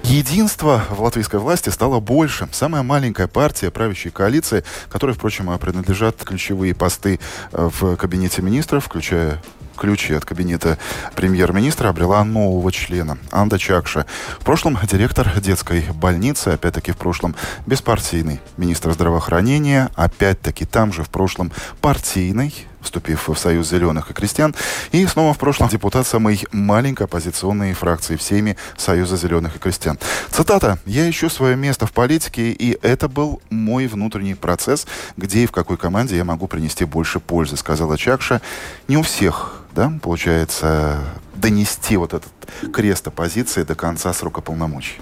Единство 0.04 0.84
в 0.88 1.02
латвийской 1.02 1.40
власти 1.40 1.68
стало 1.70 1.98
больше. 1.98 2.48
Самая 2.52 2.84
маленькая 2.84 3.26
партия 3.26 3.72
правящей 3.72 4.12
коалиции, 4.12 4.62
которой, 4.88 5.16
впрочем, 5.16 5.58
принадлежат 5.58 6.22
ключевые 6.22 6.72
посты 6.76 7.18
э, 7.50 7.68
в 7.80 7.96
кабинете 7.96 8.40
министров, 8.40 8.84
включая 8.84 9.42
ключи 9.80 10.12
от 10.12 10.26
кабинета 10.26 10.78
премьер-министра 11.16 11.88
обрела 11.88 12.22
нового 12.22 12.70
члена 12.70 13.16
Анда 13.30 13.58
Чакша. 13.58 14.04
В 14.38 14.44
прошлом 14.44 14.78
директор 14.82 15.40
детской 15.40 15.86
больницы, 15.94 16.48
опять-таки 16.48 16.92
в 16.92 16.98
прошлом 16.98 17.34
беспартийный 17.66 18.40
министр 18.58 18.92
здравоохранения, 18.92 19.88
опять-таки 19.96 20.66
там 20.66 20.92
же 20.92 21.02
в 21.02 21.08
прошлом 21.08 21.50
партийный 21.80 22.54
вступив 22.80 23.28
в 23.28 23.36
Союз 23.36 23.68
зеленых 23.68 24.10
и 24.10 24.14
крестьян, 24.14 24.54
и 24.92 25.06
снова 25.06 25.34
в 25.34 25.38
прошлом 25.38 25.68
депутат 25.68 26.06
самой 26.06 26.44
маленькой 26.52 27.04
оппозиционной 27.04 27.74
фракции 27.74 28.16
в 28.16 28.22
Сейме 28.22 28.56
Союза 28.76 29.16
зеленых 29.16 29.56
и 29.56 29.58
крестьян. 29.58 29.98
Цитата. 30.30 30.78
«Я 30.86 31.08
ищу 31.08 31.28
свое 31.28 31.56
место 31.56 31.86
в 31.86 31.92
политике, 31.92 32.50
и 32.52 32.78
это 32.82 33.08
был 33.08 33.42
мой 33.50 33.86
внутренний 33.86 34.34
процесс, 34.34 34.86
где 35.16 35.44
и 35.44 35.46
в 35.46 35.52
какой 35.52 35.76
команде 35.76 36.16
я 36.16 36.24
могу 36.24 36.46
принести 36.46 36.84
больше 36.84 37.20
пользы», 37.20 37.56
сказала 37.56 37.98
Чакша. 37.98 38.40
Не 38.88 38.96
у 38.96 39.02
всех, 39.02 39.59
да, 39.74 39.92
получается, 40.02 40.98
донести 41.34 41.96
вот 41.96 42.12
этот 42.14 42.30
крест 42.72 43.06
оппозиции 43.06 43.62
до 43.62 43.74
конца 43.74 44.12
срока 44.12 44.40
полномочий? 44.40 44.96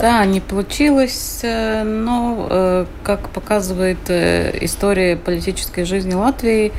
Да, 0.00 0.24
не 0.24 0.40
получилось, 0.40 1.40
э, 1.42 1.82
но, 1.82 2.46
э, 2.48 2.86
как 3.02 3.28
показывает 3.30 3.98
э, 4.08 4.56
история 4.60 5.16
политической 5.16 5.84
жизни 5.84 6.14
Латвии, 6.14 6.72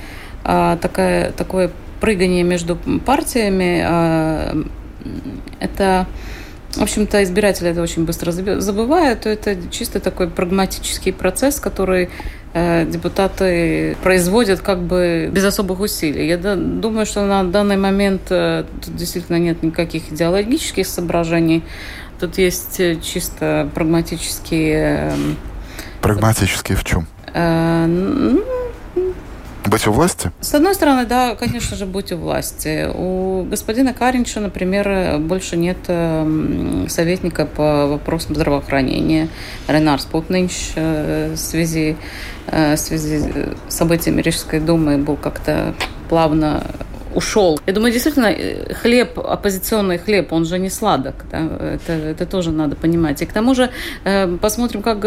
а, 0.43 0.77
такая, 0.77 1.31
такое 1.31 1.71
прыгание 1.99 2.43
между 2.43 2.75
партиями, 3.03 3.81
а, 3.83 4.55
это, 5.59 6.05
в 6.75 6.83
общем-то, 6.83 7.23
избиратели 7.23 7.71
это 7.71 7.81
очень 7.81 8.05
быстро 8.05 8.31
забывают. 8.31 9.25
Это 9.25 9.57
чисто 9.71 9.99
такой 9.99 10.29
прагматический 10.29 11.11
процесс, 11.13 11.59
который 11.59 12.09
депутаты 12.55 13.97
производят 14.01 14.61
как 14.61 14.79
бы 14.81 15.29
без 15.29 15.43
особых 15.43 15.81
усилий. 15.81 16.25
Я 16.25 16.37
думаю, 16.37 17.05
что 17.05 17.25
на 17.25 17.43
данный 17.43 17.75
момент 17.75 18.21
э, 18.29 18.63
тут 18.83 18.95
действительно 18.95 19.37
нет 19.37 19.61
никаких 19.61 20.13
идеологических 20.13 20.87
соображений. 20.87 21.63
Тут 22.19 22.37
есть 22.37 22.79
э, 22.79 22.95
чисто 23.01 23.69
прагматические... 23.75 25.13
Прагматические 26.01 26.77
в 26.77 26.83
чем? 26.85 27.07
Ну, 27.33 28.41
быть 29.69 29.87
у 29.87 29.91
власти? 29.91 30.31
С 30.41 30.53
одной 30.53 30.75
стороны, 30.75 31.05
да, 31.05 31.35
конечно 31.35 31.75
же, 31.75 31.85
быть 31.85 32.11
у 32.11 32.17
власти. 32.17 32.89
У 32.93 33.43
господина 33.43 33.93
Каринча, 33.93 34.39
например, 34.39 35.19
больше 35.19 35.57
нет 35.57 35.77
эм, 35.87 36.87
советника 36.89 37.45
по 37.45 37.87
вопросам 37.87 38.35
здравоохранения. 38.35 39.29
Ренар 39.67 39.99
Спутнинч 39.99 40.71
э, 40.75 41.33
в 41.33 41.37
связи, 41.37 41.97
э, 42.47 42.75
в 42.75 42.79
связи 42.79 43.19
с 43.67 43.75
событиями 43.75 44.21
Рижской 44.21 44.59
думы 44.59 44.97
был 44.97 45.15
как-то 45.15 45.73
плавно 46.09 46.63
ушел. 47.13 47.59
Я 47.65 47.73
думаю, 47.73 47.91
действительно, 47.91 48.27
э, 48.27 48.73
хлеб, 48.73 49.19
оппозиционный 49.19 49.97
хлеб, 49.97 50.33
он 50.33 50.45
же 50.45 50.59
не 50.59 50.69
сладок. 50.69 51.15
Да? 51.31 51.39
Это, 51.39 51.93
это 51.93 52.25
тоже 52.25 52.51
надо 52.51 52.75
понимать. 52.75 53.21
И 53.21 53.25
к 53.25 53.33
тому 53.33 53.55
же 53.55 53.69
посмотрим, 54.41 54.81
как 54.81 54.99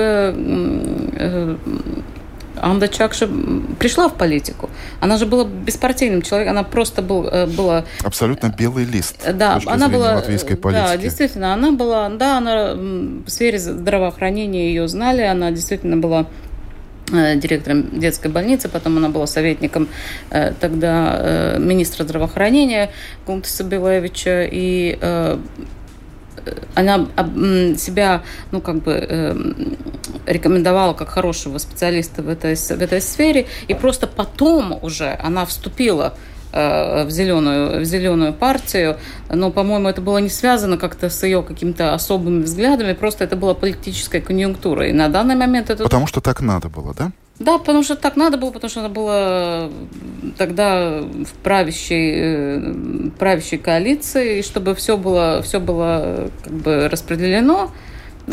Анда 2.60 2.88
Чакша 2.88 3.28
пришла 3.78 4.08
в 4.08 4.14
политику. 4.14 4.70
Она 5.00 5.16
же 5.16 5.26
была 5.26 5.44
беспартийным 5.44 6.22
человеком, 6.22 6.52
она 6.52 6.62
просто 6.64 7.02
был, 7.02 7.26
э, 7.26 7.46
была... 7.46 7.84
Абсолютно 8.02 8.48
белый 8.48 8.84
лист. 8.84 9.16
Э, 9.24 9.32
да, 9.32 9.60
она 9.66 9.88
была... 9.88 10.16
Латвийской 10.16 10.56
политики. 10.56 10.82
Да, 10.82 10.96
действительно, 10.96 11.54
она 11.54 11.72
была... 11.72 12.08
Да, 12.08 12.38
она 12.38 12.74
в 12.74 13.28
сфере 13.28 13.58
здравоохранения 13.58 14.68
ее 14.68 14.88
знали, 14.88 15.22
она 15.22 15.50
действительно 15.50 15.96
была 15.96 16.26
э, 17.12 17.36
директором 17.36 17.98
детской 17.98 18.30
больницы, 18.30 18.68
потом 18.68 18.96
она 18.96 19.08
была 19.08 19.26
советником 19.26 19.88
тогда 20.30 21.56
министра 21.58 22.04
здравоохранения 22.04 22.90
Гунтаса 23.26 23.64
Белевича, 23.64 24.48
и 24.50 24.98
она 26.74 27.06
себя, 27.76 28.22
ну, 28.50 28.60
как 28.60 28.82
бы 28.82 28.92
эм, 28.92 29.76
рекомендовала 30.26 30.94
как 30.94 31.08
хорошего 31.08 31.58
специалиста 31.58 32.22
в 32.22 32.28
этой, 32.28 32.54
в 32.54 32.82
этой 32.82 33.00
сфере, 33.00 33.46
и 33.68 33.74
просто 33.74 34.06
потом 34.06 34.78
уже 34.82 35.18
она 35.22 35.46
вступила 35.46 36.14
э, 36.52 37.04
в 37.04 37.10
зеленую, 37.10 37.80
в 37.80 37.84
зеленую 37.84 38.32
партию, 38.32 38.96
но, 39.28 39.50
по-моему, 39.50 39.88
это 39.88 40.00
было 40.00 40.18
не 40.18 40.30
связано 40.30 40.78
как-то 40.78 41.10
с 41.10 41.22
ее 41.22 41.42
какими-то 41.42 41.94
особыми 41.94 42.42
взглядами, 42.42 42.92
просто 42.92 43.24
это 43.24 43.36
была 43.36 43.54
политическая 43.54 44.20
конъюнктура. 44.20 44.88
И 44.88 44.92
на 44.92 45.08
данный 45.08 45.36
момент 45.36 45.70
это... 45.70 45.84
Потому 45.84 46.06
что 46.06 46.20
так 46.20 46.40
надо 46.40 46.68
было, 46.68 46.94
да? 46.94 47.12
Да, 47.38 47.58
потому 47.58 47.84
что 47.84 47.94
так 47.94 48.16
надо 48.16 48.36
было, 48.36 48.50
потому 48.50 48.68
что 48.68 48.80
она 48.80 48.88
была 48.88 49.70
тогда 50.36 51.00
в 51.00 51.32
правящей, 51.42 52.14
э, 52.16 53.10
правящей 53.18 53.58
коалиции, 53.58 54.40
и 54.40 54.42
чтобы 54.42 54.74
все 54.74 54.96
было, 54.96 55.40
все 55.42 55.60
было 55.60 56.30
как 56.42 56.52
бы 56.52 56.88
распределено. 56.88 57.70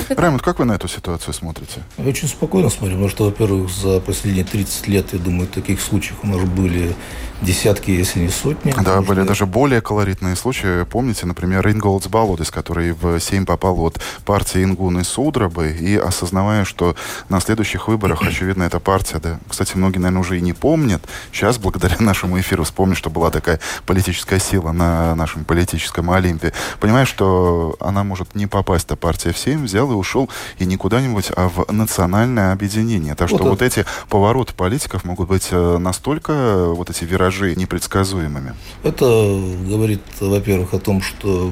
Это... 0.10 0.22
Раймонд, 0.22 0.42
как 0.42 0.60
вы 0.60 0.66
на 0.66 0.74
эту 0.74 0.88
ситуацию 0.88 1.34
смотрите? 1.34 1.82
Я 1.98 2.10
очень 2.10 2.28
спокойно 2.28 2.70
смотрю, 2.70 2.96
потому 2.96 3.10
что, 3.10 3.25
во-первых, 3.25 3.70
за 3.72 4.00
последние 4.00 4.46
30 4.46 4.88
лет, 4.88 5.14
я 5.14 5.20
думаю, 5.20 5.48
таких 5.48 5.82
случаев 5.82 6.18
у 6.24 6.28
нас 6.28 6.42
были 6.42 6.96
десятки, 7.42 7.92
если 7.92 8.22
не 8.22 8.30
сотни. 8.30 8.74
Да, 8.84 9.02
были 9.02 9.24
даже 9.24 9.46
более 9.46 9.82
колоритные 9.82 10.36
случаи. 10.36 10.84
Помните, 10.86 11.25
например, 11.25 11.68
Инголдс 11.70 12.08
Балодис, 12.08 12.50
который 12.52 12.94
в 12.94 13.20
Сейм 13.20 13.46
попал 13.46 13.80
от 13.82 14.02
партии 14.25 14.64
Ингуны 14.64 15.04
Судрабы, 15.04 15.72
и 15.72 15.96
осознавая, 15.96 16.66
что 16.66 16.96
на 17.30 17.40
следующих 17.40 17.88
выборах, 17.88 18.22
очевидно, 18.28 18.64
эта 18.64 18.80
партия, 18.80 19.20
да, 19.20 19.40
кстати, 19.50 19.75
многие, 19.75 20.00
наверное, 20.00 20.22
уже 20.22 20.38
и 20.38 20.42
не 20.42 20.54
помнят, 20.54 21.02
сейчас, 21.32 21.58
благодаря 21.58 21.98
нашему 22.00 22.40
эфиру, 22.40 22.64
вспомнят, 22.64 22.98
что 22.98 23.10
была 23.10 23.32
такая 23.32 23.60
политическая 23.86 24.40
сила 24.40 24.72
на 24.72 25.16
нашем 25.16 25.46
политическом 25.46 26.12
Олимпе, 26.12 26.54
понимая, 26.80 27.06
что 27.06 27.75
она 27.80 28.04
может 28.04 28.36
не 28.36 28.48
попасть, 28.48 28.86
эта 28.86 28.96
партия 28.96 29.34
в 29.34 29.38
Сейм, 29.38 29.68
взял 29.86 29.92
и 29.92 29.96
ушел, 29.96 30.30
и 30.60 30.65
не 30.65 30.77
куда-нибудь, 30.77 31.32
а 31.36 31.50
в 31.50 31.72
национальное 31.72 32.51
объединение. 32.51 33.15
Так 33.15 33.30
что 33.30 33.38
вот, 33.38 33.50
вот 33.50 33.62
эти 33.62 33.86
повороты 34.10 34.54
политиков 34.54 35.04
могут 35.06 35.30
быть 35.30 35.50
э, 35.51 35.77
настолько, 35.77 36.68
вот 36.70 36.89
эти 36.89 37.06
виражи 37.06 37.56
непредсказуемыми? 37.56 38.54
Это 38.84 39.06
говорит, 39.06 40.01
во-первых, 40.20 40.74
о 40.74 40.80
том, 40.80 41.01
что 41.01 41.51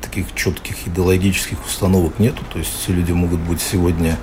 таких 0.00 0.34
четких 0.34 0.86
идеологических 0.86 1.64
установок 1.64 2.18
нету. 2.18 2.42
То 2.52 2.58
есть 2.58 2.88
люди 2.88 3.12
могут 3.12 3.40
быть 3.40 3.60
сегодня, 3.60 4.18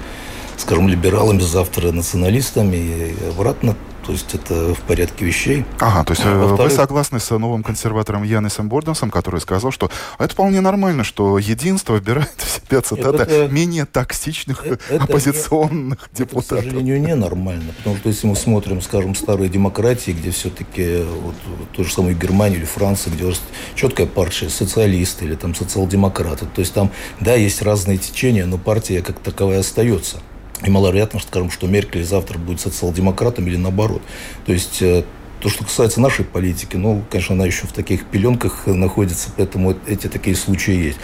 скажем, 0.58 0.88
либералами, 0.88 1.40
завтра 1.40 1.92
националистами 1.92 2.78
и 2.78 3.30
обратно. 3.30 3.76
То 4.06 4.14
есть 4.14 4.34
это 4.34 4.74
в 4.74 4.80
порядке 4.82 5.26
вещей. 5.26 5.66
Ага, 5.80 6.04
то 6.04 6.14
есть 6.14 6.24
а, 6.26 6.56
вы 6.56 6.70
согласны 6.70 7.20
с 7.20 7.30
новым 7.38 7.64
консерватором 7.64 8.24
Янисом 8.24 8.68
Борденсом, 8.68 9.12
который 9.12 9.40
сказал, 9.42 9.72
что 9.72 9.92
это 10.18 10.34
вполне 10.34 10.62
нормально, 10.62 11.04
что 11.04 11.38
единство 11.38 11.94
выбирает 11.94 12.34
в 12.38 12.50
себя, 12.50 12.82
цитата, 12.82 13.24
это, 13.24 13.48
менее 13.48 13.86
токсичных 13.86 14.66
это 14.66 14.80
оппозиционных 15.04 16.10
не, 16.14 16.18
депутатов. 16.18 16.52
Это, 16.52 16.62
к 16.62 16.64
сожалению, 16.64 17.02
ненормально. 17.02 17.74
Потому 17.78 17.98
что 17.98 18.10
если 18.10 18.28
мы 18.28 18.36
смотрим, 18.36 18.82
скажем, 18.82 19.16
старые 19.16 19.50
демократии, 19.50 20.12
где 20.12 20.32
все-таки 20.32 21.04
вот, 21.04 21.36
то 21.74 21.84
же 21.84 21.94
самое 21.94 22.16
Германия 22.16 22.58
или 22.58 22.66
Франция, 22.66 23.14
где 23.14 23.32
четкая 23.76 24.08
партия 24.08 24.50
социалисты 24.50 25.26
или 25.26 25.36
там 25.36 25.54
социал-демократы. 25.56 26.46
То 26.46 26.62
есть 26.62 26.74
там, 26.74 26.92
да, 27.20 27.36
есть 27.36 27.62
разные 27.62 27.98
течения, 27.98 28.46
но 28.46 28.58
партия 28.58 29.02
как 29.02 29.20
таковая 29.20 29.60
остается. 29.60 30.22
И 30.64 30.70
маловероятно, 30.70 31.20
скажем, 31.20 31.50
что 31.50 31.68
Меркель 31.68 32.04
завтра 32.04 32.38
будет 32.38 32.62
социал-демократом 32.62 33.48
или 33.48 33.58
наоборот. 33.58 34.02
То 34.46 34.54
есть 34.54 34.82
э, 34.82 35.04
то, 35.40 35.50
что 35.50 35.64
касается 35.64 36.00
нашей 36.00 36.24
политики, 36.24 36.76
ну, 36.76 37.04
конечно, 37.10 37.34
она 37.34 37.46
еще 37.46 37.66
в 37.66 37.74
таких 37.74 38.06
пеленках 38.06 38.68
находится, 38.68 39.30
поэтому 39.36 39.76
эти 39.88 40.08
такие 40.08 40.36
случаи 40.36 40.76
есть. 40.76 41.00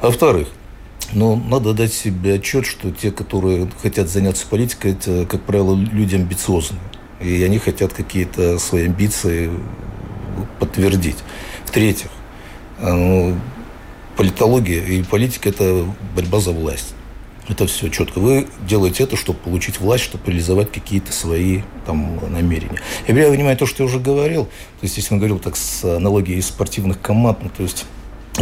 А 0.00 0.06
во-вторых, 0.06 0.48
ну, 1.12 1.36
надо 1.36 1.74
дать 1.74 1.92
себе 1.92 2.34
отчет, 2.34 2.64
что 2.64 2.92
те, 2.92 3.10
которые 3.10 3.68
хотят 3.82 4.08
заняться 4.08 4.46
политикой, 4.46 4.92
это, 4.92 5.26
как 5.26 5.42
правило, 5.42 5.74
люди 5.74 6.14
амбициозные. 6.14 6.80
И 7.20 7.42
они 7.42 7.58
хотят 7.58 7.92
какие-то 7.92 8.58
свои 8.58 8.86
амбиции 8.86 9.50
подтвердить. 10.60 11.18
В-третьих, 11.64 12.08
э, 12.78 12.92
ну, 12.92 13.36
политология 14.16 14.84
и 14.84 15.02
политика– 15.02 15.48
это 15.50 15.86
борьба 16.14 16.38
за 16.38 16.52
власть. 16.52 16.94
Это 17.48 17.66
все 17.66 17.88
четко. 17.88 18.20
Вы 18.20 18.46
делаете 18.66 19.04
это, 19.04 19.16
чтобы 19.16 19.38
получить 19.40 19.80
власть, 19.80 20.04
чтобы 20.04 20.30
реализовать 20.30 20.70
какие-то 20.70 21.12
свои 21.12 21.62
там, 21.86 22.20
намерения. 22.32 22.80
Я 23.08 23.14
понимаю 23.14 23.56
то, 23.56 23.66
что 23.66 23.82
я 23.82 23.86
уже 23.86 23.98
говорил. 23.98 24.44
То 24.44 24.82
есть, 24.82 24.96
если 24.96 25.14
он 25.14 25.18
говорил 25.18 25.38
так 25.38 25.56
с 25.56 25.84
аналогией 25.84 26.40
спортивных 26.40 27.00
команд, 27.00 27.38
ну, 27.42 27.50
то 27.54 27.64
есть 27.64 27.84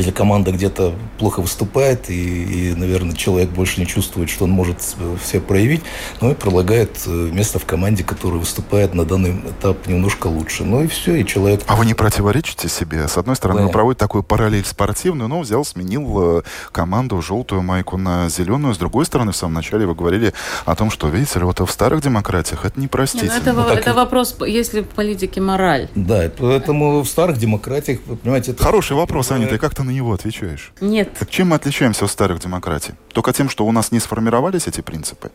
если 0.00 0.12
команда 0.12 0.50
где-то 0.50 0.94
плохо 1.18 1.40
выступает, 1.40 2.08
и, 2.08 2.70
и, 2.70 2.74
наверное, 2.74 3.14
человек 3.14 3.50
больше 3.50 3.80
не 3.80 3.86
чувствует, 3.86 4.30
что 4.30 4.44
он 4.44 4.50
может 4.50 4.78
все 5.22 5.40
проявить, 5.40 5.82
ну 6.20 6.30
и 6.30 6.34
предлагает 6.34 6.98
э, 7.06 7.10
место 7.10 7.58
в 7.58 7.66
команде, 7.66 8.02
которая 8.02 8.40
выступает 8.40 8.94
на 8.94 9.04
данный 9.04 9.32
этап 9.32 9.86
немножко 9.86 10.28
лучше. 10.28 10.64
Ну 10.64 10.84
и 10.84 10.86
все, 10.86 11.16
и 11.16 11.26
человек... 11.26 11.60
А 11.66 11.76
вы 11.76 11.84
не 11.84 11.92
противоречите 11.92 12.68
себе? 12.68 13.08
С 13.08 13.18
одной 13.18 13.36
стороны, 13.36 13.58
Понятно. 13.58 13.68
вы 13.68 13.72
проводите 13.72 14.00
такую 14.00 14.22
параллель 14.22 14.64
спортивную, 14.64 15.28
но 15.28 15.40
взял, 15.40 15.64
сменил 15.64 16.38
э, 16.38 16.42
команду 16.72 17.20
желтую 17.20 17.62
майку 17.62 17.98
на 17.98 18.30
зеленую. 18.30 18.74
С 18.74 18.78
другой 18.78 19.04
стороны, 19.04 19.32
в 19.32 19.36
самом 19.36 19.54
начале 19.54 19.86
вы 19.86 19.94
говорили 19.94 20.32
о 20.64 20.74
том, 20.76 20.90
что, 20.90 21.08
видите 21.08 21.40
ли, 21.40 21.44
вот 21.44 21.60
в 21.60 21.70
старых 21.70 22.00
демократиях 22.00 22.64
это 22.64 22.80
непростительно. 22.80 23.32
Не, 23.32 23.44
ну 23.44 23.50
это, 23.50 23.52
ну, 23.52 23.68
это 23.68 23.94
вопрос, 23.94 24.36
если 24.46 24.80
в 24.80 24.88
политике 24.88 25.42
мораль. 25.42 25.88
Да, 25.94 26.30
поэтому 26.38 27.02
в 27.02 27.06
старых 27.06 27.36
демократиях, 27.36 28.00
понимаете... 28.00 28.52
Это... 28.52 28.62
Хороший 28.62 28.96
вопрос, 28.96 29.30
Аня, 29.30 29.46
ты 29.46 29.58
как 29.58 29.74
ты 29.74 29.82
на 29.90 29.94
него 29.94 30.12
отвечаешь? 30.12 30.72
Нет. 30.80 31.12
Так 31.18 31.30
чем 31.30 31.48
мы 31.48 31.56
отличаемся 31.56 32.04
от 32.04 32.10
старых 32.10 32.38
демократий? 32.40 32.94
Только 33.12 33.32
тем, 33.32 33.48
что 33.48 33.66
у 33.66 33.72
нас 33.72 33.92
не 33.92 33.98
сформировались 33.98 34.68
эти 34.68 34.80
принципы? 34.80 35.30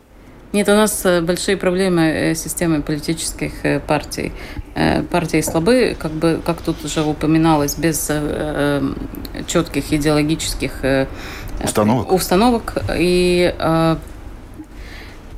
Нет, 0.52 0.68
у 0.68 0.72
нас 0.72 1.04
э, 1.04 1.20
большие 1.20 1.56
проблемы 1.56 2.02
э, 2.02 2.34
с 2.34 2.42
системой 2.42 2.80
политических 2.80 3.52
э, 3.64 3.80
партий. 3.80 4.32
Партии 5.10 5.40
слабы, 5.40 5.96
как 5.98 6.12
бы, 6.12 6.40
как 6.44 6.60
тут 6.62 6.84
уже 6.84 7.02
упоминалось, 7.02 7.76
без 7.76 8.10
четких 9.46 9.92
идеологических 9.92 10.72
установок. 11.64 12.12
установок. 12.12 12.74
И, 12.98 13.54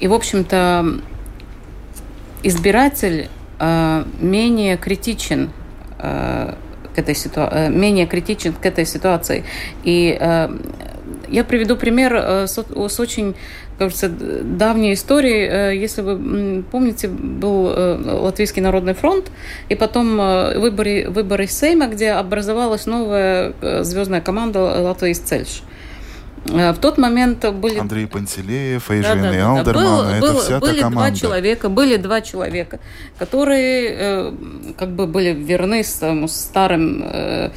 и 0.00 0.08
в 0.08 0.12
общем-то, 0.12 1.00
избиратель 2.42 3.28
менее 4.20 4.76
критичен 4.76 5.50
этой 6.98 7.14
ситуации, 7.14 7.66
э, 7.66 7.70
менее 7.70 8.06
критичен 8.06 8.52
к 8.52 8.66
этой 8.66 8.84
ситуации. 8.84 9.44
И 9.84 10.16
э, 10.18 10.48
я 11.28 11.44
приведу 11.44 11.76
пример 11.76 12.14
э, 12.14 12.46
с, 12.46 12.58
с 12.58 13.00
очень 13.00 13.34
кажется, 13.78 14.08
давней 14.08 14.94
истории. 14.94 15.76
Если 15.76 16.02
вы 16.02 16.64
помните, 16.64 17.06
был 17.06 17.62
Латвийский 18.24 18.60
народный 18.60 18.94
фронт, 18.94 19.30
и 19.68 19.76
потом 19.76 20.16
выборы, 20.16 21.08
выборы 21.08 21.46
Сейма, 21.46 21.86
где 21.86 22.10
образовалась 22.10 22.86
новая 22.86 23.52
звездная 23.84 24.20
команда 24.20 24.82
Латвии 24.82 25.12
Цельш. 25.12 25.62
В 26.44 26.76
тот 26.80 26.98
момент 26.98 27.44
были... 27.54 27.78
Андрей 27.78 28.06
Пантелеев, 28.06 28.90
Эйжин 28.90 29.22
да, 29.22 29.30
да, 29.30 29.36
и 29.36 29.38
Алдерман, 29.38 30.06
да. 30.06 30.16
это 30.16 30.32
был, 30.32 30.40
вся 30.40 30.60
были 30.60 30.80
та 30.80 30.82
команда. 30.82 31.10
Два 31.10 31.28
человека, 31.28 31.68
были 31.68 31.96
два 31.96 32.20
человека, 32.20 32.80
которые 33.18 33.88
э, 33.88 34.32
как 34.78 34.90
бы 34.90 35.06
были 35.06 35.32
верны 35.32 35.84
там, 36.00 36.28
старым 36.28 37.02
э, 37.04 37.50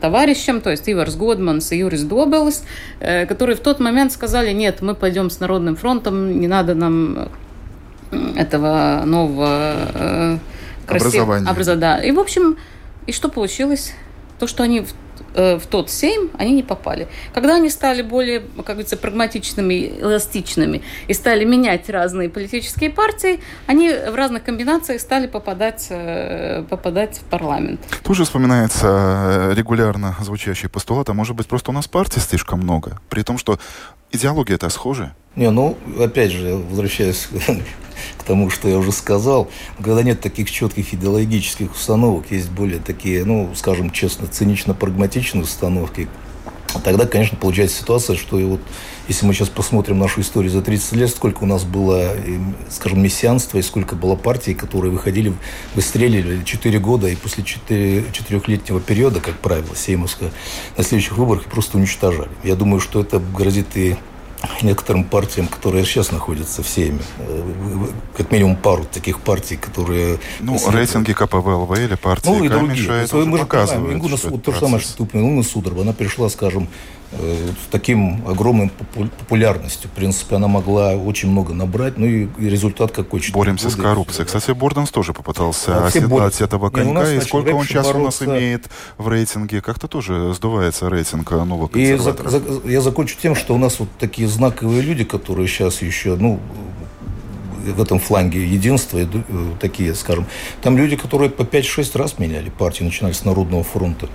товарищам, 0.00 0.60
то 0.60 0.70
есть 0.70 0.88
Иварс 0.88 1.16
Годманс 1.16 1.72
и 1.72 1.78
Юрис 1.78 2.02
Добелс, 2.02 2.64
э, 3.00 3.26
которые 3.26 3.56
в 3.56 3.60
тот 3.60 3.80
момент 3.80 4.12
сказали, 4.12 4.52
нет, 4.52 4.82
мы 4.82 4.94
пойдем 4.94 5.30
с 5.30 5.40
Народным 5.40 5.76
фронтом, 5.76 6.40
не 6.40 6.48
надо 6.48 6.74
нам 6.74 7.28
этого 8.36 9.02
нового 9.04 9.74
э, 9.94 10.38
красив... 10.86 11.08
образования. 11.08 11.50
Образа, 11.50 11.76
да. 11.76 11.98
И, 12.02 12.10
в 12.10 12.18
общем, 12.18 12.56
и 13.06 13.12
что 13.12 13.28
получилось? 13.28 13.94
То, 14.38 14.46
что 14.46 14.62
они 14.62 14.84
Э, 15.34 15.58
в 15.58 15.66
тот 15.66 15.90
сейм 15.90 16.30
они 16.38 16.52
не 16.52 16.62
попали. 16.62 17.08
Когда 17.34 17.56
они 17.56 17.70
стали 17.70 18.02
более, 18.02 18.40
как 18.40 18.66
говорится, 18.66 18.96
прагматичными, 18.96 20.00
эластичными 20.00 20.82
и 21.06 21.14
стали 21.14 21.44
менять 21.44 21.88
разные 21.90 22.28
политические 22.28 22.90
партии, 22.90 23.40
они 23.66 23.90
в 23.90 24.14
разных 24.14 24.44
комбинациях 24.44 25.00
стали 25.00 25.26
попадать, 25.26 25.86
э, 25.90 26.64
попадать 26.68 27.18
в 27.18 27.22
парламент. 27.24 27.80
Тоже 28.02 28.24
вспоминается 28.24 28.86
э, 28.86 29.54
регулярно 29.54 30.16
звучащий 30.20 30.68
постулат, 30.68 31.08
а 31.08 31.14
может 31.14 31.36
быть 31.36 31.46
просто 31.46 31.70
у 31.70 31.74
нас 31.74 31.86
партий 31.88 32.20
слишком 32.20 32.60
много, 32.60 32.98
при 33.08 33.22
том, 33.22 33.38
что 33.38 33.58
идеология 34.10 34.56
это 34.56 34.68
схожая. 34.70 35.14
Не, 35.36 35.50
ну, 35.50 35.76
опять 36.00 36.32
же, 36.32 36.56
возвращаясь 36.56 37.28
к 37.30 37.87
тому, 38.28 38.50
что 38.50 38.68
я 38.68 38.78
уже 38.78 38.92
сказал, 38.92 39.50
когда 39.82 40.02
нет 40.02 40.20
таких 40.20 40.50
четких 40.50 40.94
идеологических 40.94 41.72
установок, 41.72 42.30
есть 42.30 42.50
более 42.50 42.78
такие, 42.78 43.24
ну, 43.24 43.50
скажем 43.56 43.90
честно, 43.90 44.28
цинично-прагматичные 44.28 45.42
установки, 45.42 46.08
тогда, 46.84 47.06
конечно, 47.06 47.36
получается 47.36 47.78
ситуация, 47.80 48.16
что 48.16 48.38
и 48.38 48.44
вот 48.44 48.60
если 49.08 49.24
мы 49.24 49.32
сейчас 49.32 49.48
посмотрим 49.48 49.98
нашу 49.98 50.20
историю 50.20 50.52
за 50.52 50.60
30 50.60 50.92
лет, 50.92 51.08
сколько 51.08 51.44
у 51.44 51.46
нас 51.46 51.64
было, 51.64 52.14
скажем, 52.68 53.02
мессианства 53.02 53.56
и 53.56 53.62
сколько 53.62 53.96
было 53.96 54.14
партий, 54.14 54.52
которые 54.52 54.92
выходили, 54.92 55.32
выстреливали 55.74 56.44
4 56.44 56.78
года, 56.78 57.08
и 57.08 57.16
после 57.16 57.42
4, 57.42 58.00
4-летнего 58.12 58.80
периода, 58.80 59.20
как 59.20 59.38
правило, 59.38 59.74
Сеймовска, 59.74 60.30
на 60.76 60.84
следующих 60.84 61.16
выборах 61.16 61.44
просто 61.44 61.78
уничтожали. 61.78 62.30
Я 62.44 62.54
думаю, 62.54 62.80
что 62.80 63.00
это 63.00 63.18
грозит 63.18 63.74
и 63.76 63.96
некоторым 64.62 65.04
партиям, 65.04 65.48
которые 65.48 65.84
сейчас 65.84 66.12
находятся 66.12 66.62
в 66.62 66.68
Сейме. 66.68 67.00
Э, 67.18 67.42
как 68.16 68.30
минимум 68.30 68.56
пару 68.56 68.84
таких 68.84 69.20
партий, 69.20 69.56
которые... 69.56 70.18
Ну, 70.40 70.54
если... 70.54 70.70
рейтинги 70.70 71.12
КПВЛВ 71.12 71.78
или 71.78 71.94
партии 71.94 72.28
ну, 72.28 72.44
и 72.44 72.48
другие. 72.48 73.02
Это 73.02 73.16
мы 73.16 73.38
же 73.38 73.44
показываем. 73.44 74.00
То 74.40 74.52
же 74.52 74.58
самое, 74.60 74.80
что 74.80 74.96
ты 74.96 75.02
упомянул, 75.02 75.42
Судорова. 75.44 75.82
Она 75.82 75.92
пришла, 75.92 76.28
скажем, 76.28 76.68
с 77.10 77.70
таким 77.70 78.26
огромной 78.28 78.70
популярностью. 79.18 79.88
В 79.90 79.92
принципе, 79.94 80.36
она 80.36 80.46
могла 80.46 80.94
очень 80.94 81.30
много 81.30 81.54
набрать, 81.54 81.96
ну 81.96 82.06
и, 82.06 82.28
результат 82.38 82.92
какой. 82.92 83.22
Боремся 83.32 83.64
года, 83.64 83.76
с 83.76 83.80
коррупцией. 83.80 84.26
Кстати, 84.26 84.50
Борденс 84.50 84.90
тоже 84.90 85.14
попытался 85.14 85.70
да, 85.70 85.86
оседлать 85.86 86.40
этого 86.40 86.70
конька. 86.70 87.10
И, 87.10 87.20
сколько 87.20 87.50
он 87.50 87.64
сейчас 87.64 87.86
бороться... 87.86 88.24
у 88.24 88.28
нас 88.28 88.38
имеет 88.38 88.68
в 88.98 89.08
рейтинге? 89.08 89.62
Как-то 89.62 89.88
тоже 89.88 90.34
сдувается 90.34 90.90
рейтинг 90.90 91.30
нового 91.30 91.68
консерватора. 91.68 92.28
И 92.28 92.30
за, 92.30 92.40
за, 92.40 92.68
я 92.68 92.80
закончу 92.82 93.16
тем, 93.20 93.34
что 93.34 93.54
у 93.54 93.58
нас 93.58 93.80
вот 93.80 93.88
такие 93.98 94.28
знаковые 94.28 94.82
люди, 94.82 95.04
которые 95.04 95.48
сейчас 95.48 95.80
еще, 95.80 96.16
ну, 96.16 96.40
в 97.64 97.82
этом 97.82 97.98
фланге 97.98 98.46
единства, 98.46 98.98
э, 98.98 99.06
такие, 99.60 99.94
скажем, 99.94 100.26
там 100.62 100.76
люди, 100.76 100.96
которые 100.96 101.30
по 101.30 101.42
5-6 101.42 101.96
раз 101.98 102.18
меняли 102.18 102.50
партию, 102.50 102.86
начиная 102.86 103.12
с 103.12 103.24
Народного 103.24 103.64
фронта. 103.64 104.08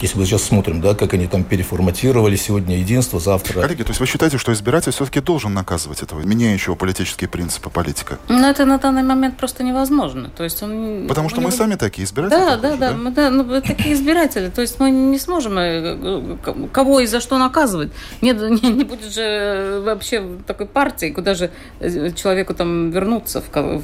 Если 0.00 0.18
мы 0.18 0.26
сейчас 0.26 0.42
смотрим, 0.42 0.80
да, 0.80 0.94
как 0.94 1.14
они 1.14 1.26
там 1.26 1.42
переформатировали 1.42 2.36
сегодня 2.36 2.78
единство, 2.78 3.18
завтра... 3.18 3.62
Коллеги, 3.62 3.82
то 3.82 3.90
есть 3.90 4.00
вы 4.00 4.06
считаете, 4.06 4.36
что 4.36 4.52
избиратель 4.52 4.92
все-таки 4.92 5.20
должен 5.20 5.54
наказывать 5.54 6.02
этого 6.02 6.20
меняющего 6.20 6.74
политические 6.74 7.28
принципы 7.28 7.70
политика? 7.70 8.18
Ну, 8.28 8.46
это 8.46 8.66
на 8.66 8.78
данный 8.78 9.02
момент 9.02 9.38
просто 9.38 9.64
невозможно. 9.64 10.28
То 10.28 10.44
есть 10.44 10.62
он... 10.62 11.06
Потому 11.08 11.30
что 11.30 11.40
мы 11.40 11.48
него... 11.48 11.56
сами 11.56 11.76
такие 11.76 12.04
избиратели? 12.04 12.38
Да, 12.38 12.56
да, 12.56 12.76
да, 12.76 12.92
мы, 12.92 13.10
да, 13.10 13.30
ну, 13.30 13.60
такие 13.62 13.94
избиратели. 13.94 14.50
То 14.50 14.60
есть 14.60 14.78
мы 14.78 14.90
не 14.90 15.18
сможем 15.18 15.56
э, 15.58 16.36
кого 16.72 17.00
и 17.00 17.06
за 17.06 17.20
что 17.20 17.38
наказывать. 17.38 17.90
Нет, 18.20 18.38
не, 18.62 18.70
не 18.72 18.84
будет 18.84 19.12
же 19.12 19.82
вообще 19.84 20.22
такой 20.46 20.66
партии, 20.66 21.10
куда 21.10 21.34
же 21.34 21.50
э, 21.80 22.12
человеку 22.12 22.54
там 22.54 22.90
вернуться, 22.90 23.40
в, 23.40 23.48
в, 23.50 23.82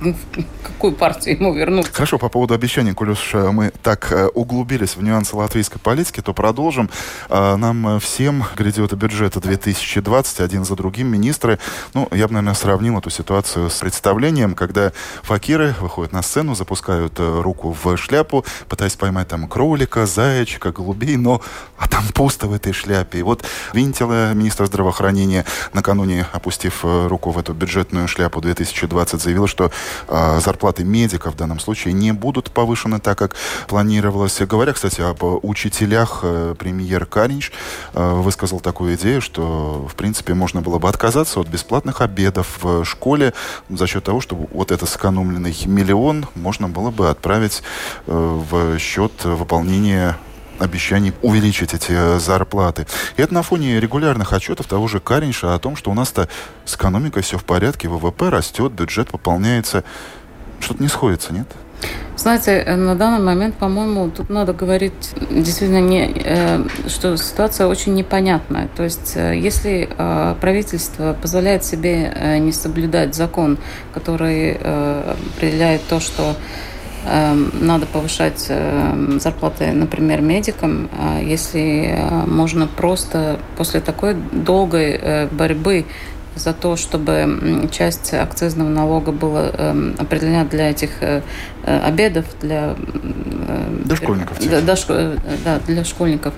в 0.00 0.16
какую 0.62 0.94
партию 0.94 1.36
ему 1.36 1.52
вернуться. 1.52 1.92
Хорошо, 1.92 2.18
по 2.18 2.30
поводу 2.30 2.54
обещаний, 2.54 2.94
коль 2.94 3.10
уж 3.10 3.34
мы 3.34 3.72
так 3.82 4.10
э, 4.10 4.26
углубились 4.28 4.96
в 4.96 5.02
нюансы 5.02 5.36
латвийской 5.50 5.80
политики, 5.80 6.22
то 6.22 6.32
продолжим. 6.32 6.88
А, 7.28 7.56
нам 7.56 7.98
всем 7.98 8.44
грядет 8.56 8.94
бюджета 8.94 9.40
2020, 9.40 10.40
один 10.40 10.64
за 10.64 10.76
другим 10.76 11.08
министры. 11.08 11.58
Ну, 11.92 12.06
я 12.12 12.28
бы, 12.28 12.34
наверное, 12.34 12.54
сравнил 12.54 12.96
эту 12.98 13.10
ситуацию 13.10 13.68
с 13.68 13.80
представлением, 13.80 14.54
когда 14.54 14.92
факиры 15.24 15.74
выходят 15.80 16.12
на 16.12 16.22
сцену, 16.22 16.54
запускают 16.54 17.18
э, 17.18 17.40
руку 17.42 17.76
в 17.82 17.96
шляпу, 17.96 18.44
пытаясь 18.68 18.94
поймать 18.94 19.26
там 19.26 19.48
кролика, 19.48 20.06
зайчика, 20.06 20.70
голубей, 20.70 21.16
но 21.16 21.42
а 21.76 21.88
там 21.88 22.04
пусто 22.14 22.46
в 22.46 22.52
этой 22.52 22.72
шляпе. 22.72 23.18
И 23.18 23.22
вот 23.22 23.42
Винтила, 23.72 24.32
министр 24.34 24.66
здравоохранения, 24.66 25.44
накануне 25.72 26.26
опустив 26.32 26.84
э, 26.84 27.08
руку 27.08 27.32
в 27.32 27.38
эту 27.38 27.54
бюджетную 27.54 28.06
шляпу 28.06 28.40
2020, 28.40 29.20
заявил, 29.20 29.48
что 29.48 29.72
э, 30.06 30.40
зарплаты 30.40 30.84
медиков 30.84 31.34
в 31.34 31.36
данном 31.36 31.58
случае 31.58 31.92
не 31.94 32.12
будут 32.12 32.52
повышены 32.52 33.00
так, 33.00 33.18
как 33.18 33.34
планировалось. 33.66 34.40
Говоря, 34.42 34.72
кстати, 34.72 35.00
об 35.00 35.39
учителях, 35.42 36.20
э, 36.22 36.54
премьер 36.58 37.06
Каринч 37.06 37.52
э, 37.94 38.12
высказал 38.14 38.60
такую 38.60 38.96
идею, 38.96 39.20
что, 39.20 39.86
в 39.90 39.94
принципе, 39.94 40.34
можно 40.34 40.60
было 40.60 40.78
бы 40.78 40.88
отказаться 40.88 41.40
от 41.40 41.48
бесплатных 41.48 42.00
обедов 42.00 42.58
в 42.62 42.84
школе 42.84 43.34
за 43.68 43.86
счет 43.86 44.04
того, 44.04 44.20
что 44.20 44.36
вот 44.36 44.70
этот 44.70 44.88
сэкономленный 44.88 45.56
миллион 45.66 46.26
можно 46.34 46.68
было 46.68 46.90
бы 46.90 47.10
отправить 47.10 47.62
э, 48.06 48.12
в 48.50 48.78
счет 48.78 49.24
выполнения 49.24 50.16
обещаний 50.60 51.12
увеличить 51.22 51.74
эти 51.74 52.18
зарплаты. 52.18 52.86
И 53.16 53.22
это 53.22 53.34
на 53.34 53.42
фоне 53.42 53.80
регулярных 53.80 54.32
отчетов 54.32 54.66
того 54.66 54.86
же 54.88 55.00
Каринша 55.00 55.54
о 55.54 55.58
том, 55.58 55.74
что 55.74 55.90
у 55.90 55.94
нас-то 55.94 56.28
с 56.64 56.76
экономикой 56.76 57.22
все 57.22 57.38
в 57.38 57.44
порядке, 57.44 57.88
ВВП 57.88 58.28
растет, 58.28 58.72
бюджет 58.72 59.08
пополняется. 59.08 59.84
Что-то 60.60 60.82
не 60.82 60.88
сходится, 60.88 61.32
нет? 61.32 61.48
Знаете, 62.16 62.62
э, 62.66 62.76
на 62.76 62.94
данный 62.94 63.24
момент, 63.24 63.54
по-моему, 63.54 64.10
тут 64.10 64.28
надо 64.28 64.52
говорить 64.52 65.12
действительно, 65.30 65.80
не, 65.80 66.12
э, 66.14 66.62
что 66.86 67.16
ситуация 67.16 67.66
очень 67.66 67.94
непонятная. 67.94 68.68
То 68.76 68.84
есть, 68.84 69.16
если 69.16 69.88
правительство 70.40 71.16
позволяет 71.20 71.64
себе 71.64 72.38
не 72.40 72.52
соблюдать 72.52 73.14
закон, 73.14 73.58
который 73.94 74.52
определяет 74.52 75.82
то, 75.88 76.00
что 76.00 76.34
надо 77.04 77.86
повышать 77.86 78.50
зарплаты, 79.18 79.72
например, 79.72 80.20
медикам, 80.20 80.90
а 80.98 81.20
если 81.20 81.94
э, 81.96 82.26
можно 82.26 82.66
просто 82.66 83.38
после 83.56 83.80
такой 83.80 84.14
долгой 84.14 84.98
э, 85.00 85.28
борьбы 85.28 85.86
за 86.36 86.52
то, 86.52 86.76
чтобы 86.76 87.68
часть 87.70 88.14
акцизного 88.14 88.68
налога 88.68 89.12
была 89.12 89.50
эм, 89.52 89.94
определена 89.98 90.44
для 90.44 90.70
этих 90.70 90.90
э, 91.02 91.22
обедов, 91.64 92.26
для 92.40 92.76
дошкольников. 93.84 94.38
Для, 94.38 94.60
да, 95.44 95.58
для 95.66 95.84
школьников. 95.84 96.34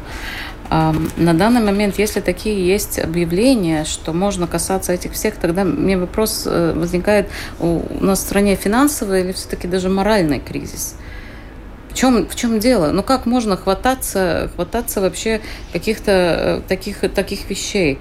На 0.70 1.34
данный 1.34 1.60
момент, 1.60 1.98
если 1.98 2.20
такие 2.20 2.66
есть 2.66 2.98
объявления, 2.98 3.84
что 3.84 4.14
можно 4.14 4.46
касаться 4.46 4.94
этих 4.94 5.12
всех, 5.12 5.36
тогда 5.36 5.64
мне 5.64 5.98
вопрос 5.98 6.44
э, 6.46 6.72
возникает, 6.74 7.28
у 7.58 7.82
нас 8.00 8.20
в 8.20 8.22
стране 8.22 8.56
финансовый 8.56 9.20
или 9.20 9.32
все-таки 9.32 9.68
даже 9.68 9.90
моральный 9.90 10.40
кризис? 10.40 10.96
В 11.90 11.94
чем, 11.94 12.26
в 12.26 12.34
чем 12.34 12.58
дело? 12.58 12.90
Ну 12.90 13.02
как 13.02 13.26
можно 13.26 13.58
хвататься, 13.58 14.50
хвататься 14.54 15.02
вообще 15.02 15.42
каких-то 15.74 16.10
э, 16.10 16.60
таких, 16.66 17.00
таких 17.12 17.50
вещей? 17.50 17.98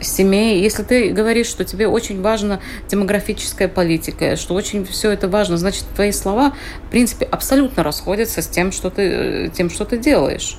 Семей. 0.00 0.60
Если 0.62 0.82
ты 0.82 1.10
говоришь, 1.10 1.46
что 1.46 1.64
тебе 1.64 1.86
очень 1.88 2.20
важна 2.20 2.60
демографическая 2.88 3.68
политика, 3.68 4.36
что 4.36 4.54
очень 4.54 4.84
все 4.84 5.10
это 5.10 5.28
важно, 5.28 5.56
значит, 5.56 5.84
твои 5.94 6.12
слова, 6.12 6.54
в 6.86 6.90
принципе, 6.90 7.26
абсолютно 7.26 7.82
расходятся 7.82 8.42
с 8.42 8.48
тем, 8.48 8.72
что 8.72 8.90
ты, 8.90 9.02
э, 9.02 9.48
тем, 9.48 9.70
что 9.70 9.84
ты 9.84 9.98
делаешь. 9.98 10.56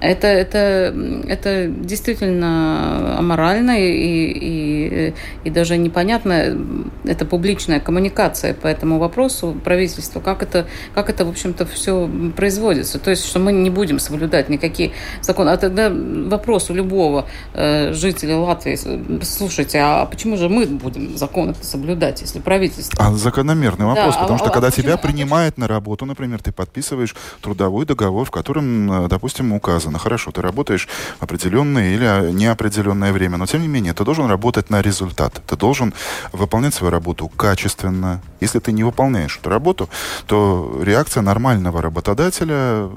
Это, 0.00 0.26
это, 0.26 0.94
это 1.26 1.66
действительно 1.66 3.18
аморально 3.18 3.80
и, 3.80 4.32
и, 4.32 5.14
и 5.44 5.50
даже 5.50 5.76
непонятно. 5.76 6.56
Это 7.04 7.24
публичная 7.24 7.80
коммуникация 7.80 8.54
по 8.54 8.66
этому 8.66 8.98
вопросу 8.98 9.56
правительства. 9.64 10.20
Как 10.20 10.42
это, 10.42 10.66
как 10.94 11.10
это 11.10 11.24
в 11.24 11.28
общем-то, 11.28 11.66
все 11.66 12.08
производится. 12.36 12.98
То 12.98 13.10
есть, 13.10 13.24
что 13.24 13.38
мы 13.38 13.52
не 13.52 13.70
будем 13.70 13.98
соблюдать 13.98 14.48
никакие 14.48 14.92
законы. 15.20 15.50
А 15.50 15.56
тогда 15.56 15.90
вопрос 15.90 16.70
у 16.70 16.74
любого 16.74 17.26
э, 17.54 17.92
жителя 17.92 18.36
Латвии. 18.36 18.78
Слушайте, 19.22 19.78
а 19.80 20.06
почему 20.06 20.36
же 20.36 20.48
мы 20.48 20.66
будем 20.66 21.16
законы 21.16 21.54
соблюдать, 21.60 22.20
если 22.20 22.38
правительство... 22.38 23.04
А 23.04 23.12
закономерный 23.12 23.86
вопрос, 23.86 24.14
да, 24.14 24.20
потому 24.20 24.36
а, 24.36 24.38
что 24.38 24.48
а, 24.50 24.52
когда 24.52 24.68
а 24.68 24.70
тебя 24.70 24.96
почему? 24.96 25.12
принимают 25.12 25.58
на 25.58 25.66
работу, 25.66 26.06
например, 26.06 26.40
ты 26.42 26.52
подписываешь 26.52 27.16
трудовой 27.40 27.84
договор, 27.84 28.26
в 28.26 28.30
котором, 28.30 29.04
э, 29.04 29.08
допустим, 29.08 29.52
указано 29.52 29.87
сказано, 29.88 29.98
хорошо, 29.98 30.30
ты 30.30 30.42
работаешь 30.42 30.88
определенное 31.20 31.94
или 31.94 32.32
неопределенное 32.32 33.12
время, 33.12 33.38
но 33.38 33.46
тем 33.46 33.62
не 33.62 33.68
менее 33.68 33.92
ты 33.92 34.04
должен 34.04 34.26
работать 34.26 34.70
на 34.70 34.82
результат. 34.82 35.40
Ты 35.46 35.56
должен 35.56 35.94
выполнять 36.32 36.74
свою 36.74 36.90
работу 36.90 37.28
качественно. 37.28 38.20
Если 38.40 38.60
ты 38.60 38.72
не 38.72 38.84
выполняешь 38.84 39.38
эту 39.40 39.50
работу, 39.50 39.88
то 40.26 40.80
реакция 40.84 41.22
нормального 41.22 41.82
работодателя, 41.82 42.88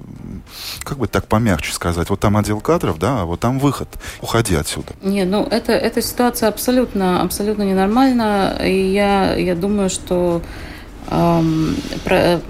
как 0.84 0.98
бы 0.98 1.08
так 1.08 1.28
помягче 1.28 1.74
сказать, 1.74 2.10
вот 2.10 2.20
там 2.20 2.36
отдел 2.38 2.62
кадров, 2.62 2.98
да, 3.00 3.22
а 3.22 3.26
вот 3.26 3.40
там 3.40 3.60
выход. 3.60 3.88
Уходи 4.22 4.56
отсюда. 4.56 4.94
Не, 5.02 5.26
ну 5.26 5.44
это, 5.44 5.72
эта 5.72 6.02
ситуация 6.02 6.50
абсолютно, 6.50 7.22
абсолютно 7.22 7.64
ненормальна. 7.64 8.58
И 8.64 8.92
я, 8.94 9.36
я 9.36 9.56
думаю, 9.56 9.90
что 9.90 10.42
эм, 11.10 11.76
про, 12.04 12.42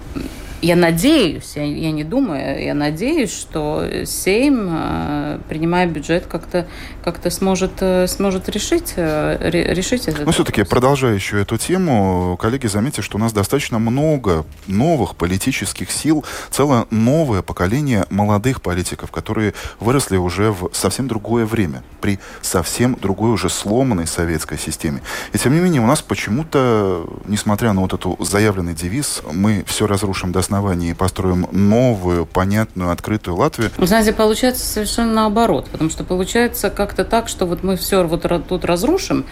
я 0.61 0.75
надеюсь, 0.75 1.53
я, 1.55 1.63
я 1.63 1.91
не 1.91 2.03
думаю, 2.03 2.63
я 2.63 2.73
надеюсь, 2.73 3.33
что 3.33 3.83
Сейм, 4.05 4.69
э, 4.71 5.39
принимая 5.49 5.87
бюджет, 5.87 6.25
как-то 6.27 6.67
как 7.03 7.19
сможет, 7.31 7.71
э, 7.81 8.07
сможет 8.07 8.49
решить, 8.49 8.93
э, 8.95 9.49
решить 9.49 10.07
это. 10.07 10.23
Но 10.23 10.31
все-таки, 10.31 10.63
продолжая 10.63 11.15
еще 11.15 11.41
эту 11.41 11.57
тему, 11.57 12.37
коллеги, 12.39 12.67
заметьте, 12.67 13.01
что 13.01 13.17
у 13.17 13.19
нас 13.19 13.33
достаточно 13.33 13.79
много 13.79 14.45
новых 14.67 15.15
политических 15.15 15.91
сил, 15.91 16.25
целое 16.49 16.85
новое 16.89 17.41
поколение 17.41 18.05
молодых 18.09 18.61
политиков, 18.61 19.11
которые 19.11 19.53
выросли 19.79 20.17
уже 20.17 20.51
в 20.51 20.69
совсем 20.73 21.07
другое 21.07 21.45
время, 21.45 21.83
при 22.01 22.19
совсем 22.41 22.95
другой 22.95 23.31
уже 23.31 23.49
сломанной 23.49 24.07
советской 24.07 24.57
системе. 24.57 25.01
И 25.33 25.37
тем 25.37 25.53
не 25.53 25.59
менее 25.59 25.81
у 25.81 25.87
нас 25.87 26.01
почему-то, 26.01 27.07
несмотря 27.27 27.73
на 27.73 27.81
вот 27.81 27.93
эту 27.93 28.17
заявленный 28.19 28.73
девиз, 28.73 29.21
мы 29.31 29.63
все 29.67 29.87
разрушим 29.87 30.31
до 30.31 30.39
основании 30.39 30.93
построим 30.93 31.47
новую, 31.51 32.25
понятную, 32.25 32.91
открытую 32.91 33.37
Латвию. 33.37 33.71
Вы 33.77 33.87
знаете, 33.87 34.13
получается 34.13 34.65
совершенно 34.65 35.13
наоборот, 35.13 35.67
потому 35.71 35.89
что 35.89 36.03
получается 36.03 36.69
как-то 36.91 37.05
так, 37.05 37.29
что 37.29 37.45
вот 37.45 37.63
мы 37.63 37.77
все 37.77 38.03
вот 38.03 38.27
тут 38.47 38.65
разрушим, 38.65 39.25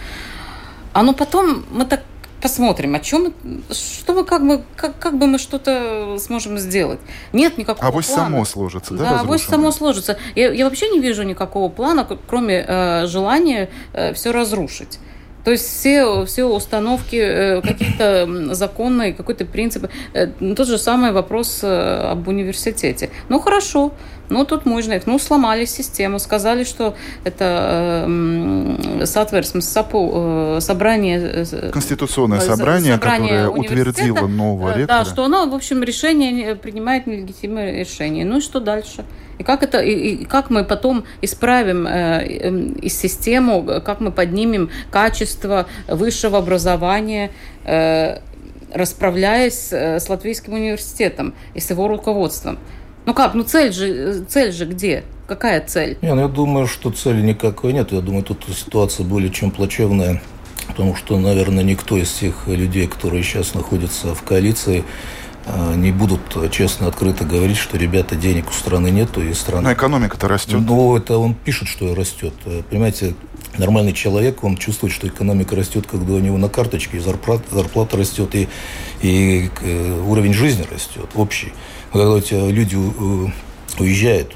а 0.92 1.02
ну 1.02 1.12
потом 1.12 1.64
мы 1.70 1.84
так 1.84 2.00
посмотрим, 2.40 2.94
о 2.94 3.00
чем, 3.00 3.34
что 3.70 4.14
мы 4.14 4.24
как 4.24 4.46
бы, 4.46 4.62
как, 4.76 4.98
как 4.98 5.18
бы 5.18 5.26
мы 5.26 5.38
что-то 5.38 6.16
сможем 6.18 6.58
сделать. 6.58 6.98
Нет 7.34 7.58
никакого 7.58 7.86
а 7.86 7.92
плана. 7.92 8.06
А 8.06 8.24
само 8.24 8.44
сложится, 8.46 8.94
да? 8.94 9.04
Да, 9.04 9.20
авось 9.20 9.42
само 9.42 9.72
сложится. 9.72 10.16
Я, 10.34 10.50
я 10.52 10.64
вообще 10.64 10.88
не 10.88 11.00
вижу 11.00 11.22
никакого 11.22 11.68
плана, 11.68 12.06
кроме 12.26 12.64
э, 12.66 13.06
желания 13.06 13.68
э, 13.92 14.14
все 14.14 14.32
разрушить. 14.32 14.98
То 15.44 15.50
есть 15.50 15.66
все, 15.66 16.24
все 16.24 16.44
установки 16.44 17.16
э, 17.16 17.60
какие-то 17.60 18.54
законные, 18.54 19.12
какой-то 19.12 19.44
принцип. 19.44 19.90
Э, 20.14 20.26
тот 20.26 20.66
же 20.66 20.78
самый 20.78 21.12
вопрос 21.12 21.60
э, 21.62 22.10
об 22.12 22.26
университете. 22.28 23.10
Ну 23.28 23.38
хорошо, 23.38 23.92
ну 24.30 24.44
тут 24.44 24.64
можно 24.64 24.94
их, 24.94 25.06
ну 25.06 25.18
сломали 25.18 25.64
систему, 25.64 26.18
сказали, 26.18 26.64
что 26.64 26.94
это 27.24 28.06
э, 28.08 29.04
соответственно 29.04 29.62
собрание... 30.60 31.44
Конституционное 31.72 32.40
собрание, 32.40 32.94
собрание 32.94 33.44
которое 33.44 33.48
утвердило 33.48 34.26
нового 34.26 34.76
ректора. 34.76 35.04
Да, 35.04 35.04
что 35.04 35.24
оно, 35.24 35.48
в 35.48 35.54
общем, 35.54 35.82
решение 35.82 36.54
принимает 36.54 37.06
нелегитимное 37.06 37.80
решение. 37.80 38.24
Ну 38.24 38.38
и 38.38 38.40
что 38.40 38.60
дальше? 38.60 39.04
И 39.38 39.42
как, 39.42 39.62
это, 39.62 39.80
и, 39.80 39.92
и 39.92 40.24
как 40.26 40.50
мы 40.50 40.64
потом 40.64 41.04
исправим 41.22 41.86
э, 41.86 42.82
э, 42.82 42.88
систему, 42.88 43.64
как 43.84 44.00
мы 44.00 44.12
поднимем 44.12 44.70
качество 44.90 45.66
высшего 45.88 46.38
образования, 46.38 47.30
э, 47.64 48.18
расправляясь 48.72 49.72
э, 49.72 49.98
с 49.98 50.08
Латвийским 50.08 50.52
университетом 50.52 51.34
и 51.54 51.60
с 51.60 51.70
его 51.70 51.88
руководством. 51.88 52.58
Ну 53.06 53.14
как, 53.14 53.34
ну 53.34 53.42
цель 53.42 53.72
же, 53.72 54.24
цель 54.28 54.52
же 54.52 54.66
где? 54.66 55.04
Какая 55.26 55.64
цель? 55.64 55.96
Не, 56.02 56.14
ну 56.14 56.22
я 56.22 56.28
думаю, 56.28 56.66
что 56.66 56.90
цели 56.90 57.20
никакой 57.22 57.72
нет. 57.72 57.92
Я 57.92 58.00
думаю, 58.00 58.24
тут 58.24 58.44
ситуация 58.54 59.06
более 59.06 59.30
чем 59.30 59.50
плачевная, 59.50 60.20
потому 60.66 60.94
что, 60.94 61.18
наверное, 61.18 61.64
никто 61.64 61.96
из 61.96 62.10
тех 62.12 62.46
людей, 62.46 62.86
которые 62.86 63.22
сейчас 63.22 63.54
находятся 63.54 64.14
в 64.14 64.22
коалиции, 64.22 64.84
а, 65.46 65.74
не 65.74 65.92
будут 65.92 66.20
честно, 66.50 66.86
открыто 66.86 67.24
говорить, 67.24 67.56
что, 67.56 67.78
ребята, 67.78 68.16
денег 68.16 68.50
у 68.50 68.52
страны 68.52 68.90
нету, 68.90 69.22
и 69.22 69.32
страна... 69.34 69.62
Но 69.62 69.72
экономика-то 69.72 70.28
растет. 70.28 70.60
Ну, 70.60 70.96
это 70.96 71.16
он 71.18 71.34
пишет, 71.34 71.68
что 71.68 71.94
растет. 71.94 72.34
Понимаете, 72.68 73.14
нормальный 73.56 73.92
человек, 73.92 74.44
он 74.44 74.56
чувствует, 74.56 74.92
что 74.92 75.08
экономика 75.08 75.56
растет, 75.56 75.86
когда 75.90 76.14
у 76.14 76.18
него 76.18 76.38
на 76.38 76.48
карточке 76.48 77.00
зарплата, 77.00 77.44
зарплата 77.50 77.96
растет, 77.96 78.34
и, 78.34 78.48
и 79.02 79.50
э, 79.62 80.02
уровень 80.06 80.34
жизни 80.34 80.64
растет, 80.70 81.06
общий. 81.14 81.52
Когда 81.92 82.10
у 82.10 82.20
тебя 82.20 82.46
люди 82.46 82.76
уезжают. 83.78 84.34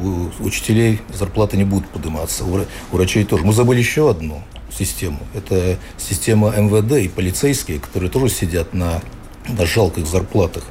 У 0.00 0.44
учителей 0.44 1.00
зарплаты 1.12 1.56
не 1.56 1.64
будут 1.64 1.88
подниматься, 1.88 2.44
у 2.44 2.64
врачей 2.92 3.24
тоже. 3.24 3.44
Мы 3.44 3.52
забыли 3.52 3.78
еще 3.78 4.10
одну 4.10 4.42
систему. 4.70 5.18
Это 5.34 5.76
система 5.96 6.50
МВД 6.50 6.92
и 6.98 7.08
полицейские, 7.08 7.80
которые 7.80 8.10
тоже 8.10 8.28
сидят 8.28 8.74
на, 8.74 9.02
на 9.48 9.66
жалких 9.66 10.06
зарплатах. 10.06 10.64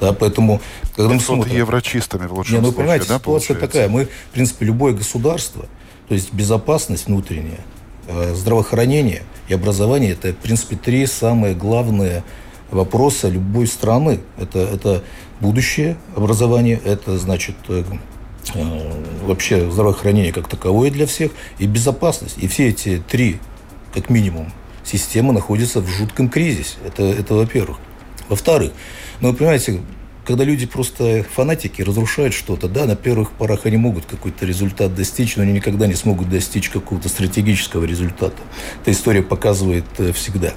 Да, 0.00 0.12
поэтому, 0.12 0.60
когда 0.96 1.14
мы 1.14 1.20
смотрим... 1.20 1.56
еврочистами 1.56 2.26
в 2.26 2.32
лучшем 2.32 2.54
не, 2.54 2.60
ну, 2.60 2.66
случае, 2.68 2.78
понимаете, 2.78 3.06
да, 3.08 3.18
ситуация 3.18 3.54
получается? 3.54 3.66
такая. 3.66 3.88
Мы, 3.88 4.06
в 4.06 4.32
принципе, 4.32 4.66
любое 4.66 4.94
государство, 4.94 5.66
то 6.08 6.14
есть 6.14 6.32
безопасность 6.32 7.06
внутренняя, 7.06 7.60
э, 8.08 8.34
здравоохранение 8.34 9.22
и 9.48 9.54
образование, 9.54 10.12
это, 10.12 10.32
в 10.32 10.36
принципе, 10.36 10.76
три 10.76 11.06
самые 11.06 11.54
главные 11.54 12.24
вопроса 12.72 13.28
любой 13.28 13.68
страны. 13.68 14.20
Это, 14.38 14.58
это 14.58 15.04
будущее 15.42 15.96
образование, 16.16 16.80
это, 16.82 17.18
значит, 17.18 17.56
э, 17.68 17.82
э, 18.54 19.04
вообще 19.26 19.70
здравоохранение 19.70 20.32
как 20.32 20.48
таковое 20.48 20.90
для 20.90 21.06
всех 21.06 21.32
и 21.58 21.66
безопасность. 21.66 22.38
И 22.38 22.46
все 22.46 22.68
эти 22.68 23.02
три, 23.06 23.40
как 23.92 24.08
минимум, 24.08 24.52
системы 24.84 25.32
находятся 25.34 25.80
в 25.80 25.88
жутком 25.88 26.28
кризисе. 26.28 26.76
Это, 26.86 27.02
это 27.02 27.34
во-первых. 27.34 27.78
Во-вторых, 28.28 28.72
ну, 29.20 29.30
вы 29.30 29.36
понимаете, 29.36 29.80
когда 30.24 30.44
люди 30.44 30.66
просто 30.66 31.24
фанатики 31.34 31.82
разрушают 31.82 32.32
что-то, 32.32 32.68
да, 32.68 32.86
на 32.86 32.94
первых 32.94 33.32
порах 33.32 33.66
они 33.66 33.76
могут 33.76 34.06
какой-то 34.06 34.46
результат 34.46 34.94
достичь, 34.94 35.36
но 35.36 35.42
они 35.42 35.52
никогда 35.52 35.86
не 35.86 35.94
смогут 35.94 36.30
достичь 36.30 36.68
какого-то 36.68 37.08
стратегического 37.08 37.84
результата. 37.84 38.40
Эта 38.82 38.92
история 38.92 39.22
показывает 39.22 39.84
э, 39.98 40.12
всегда. 40.12 40.54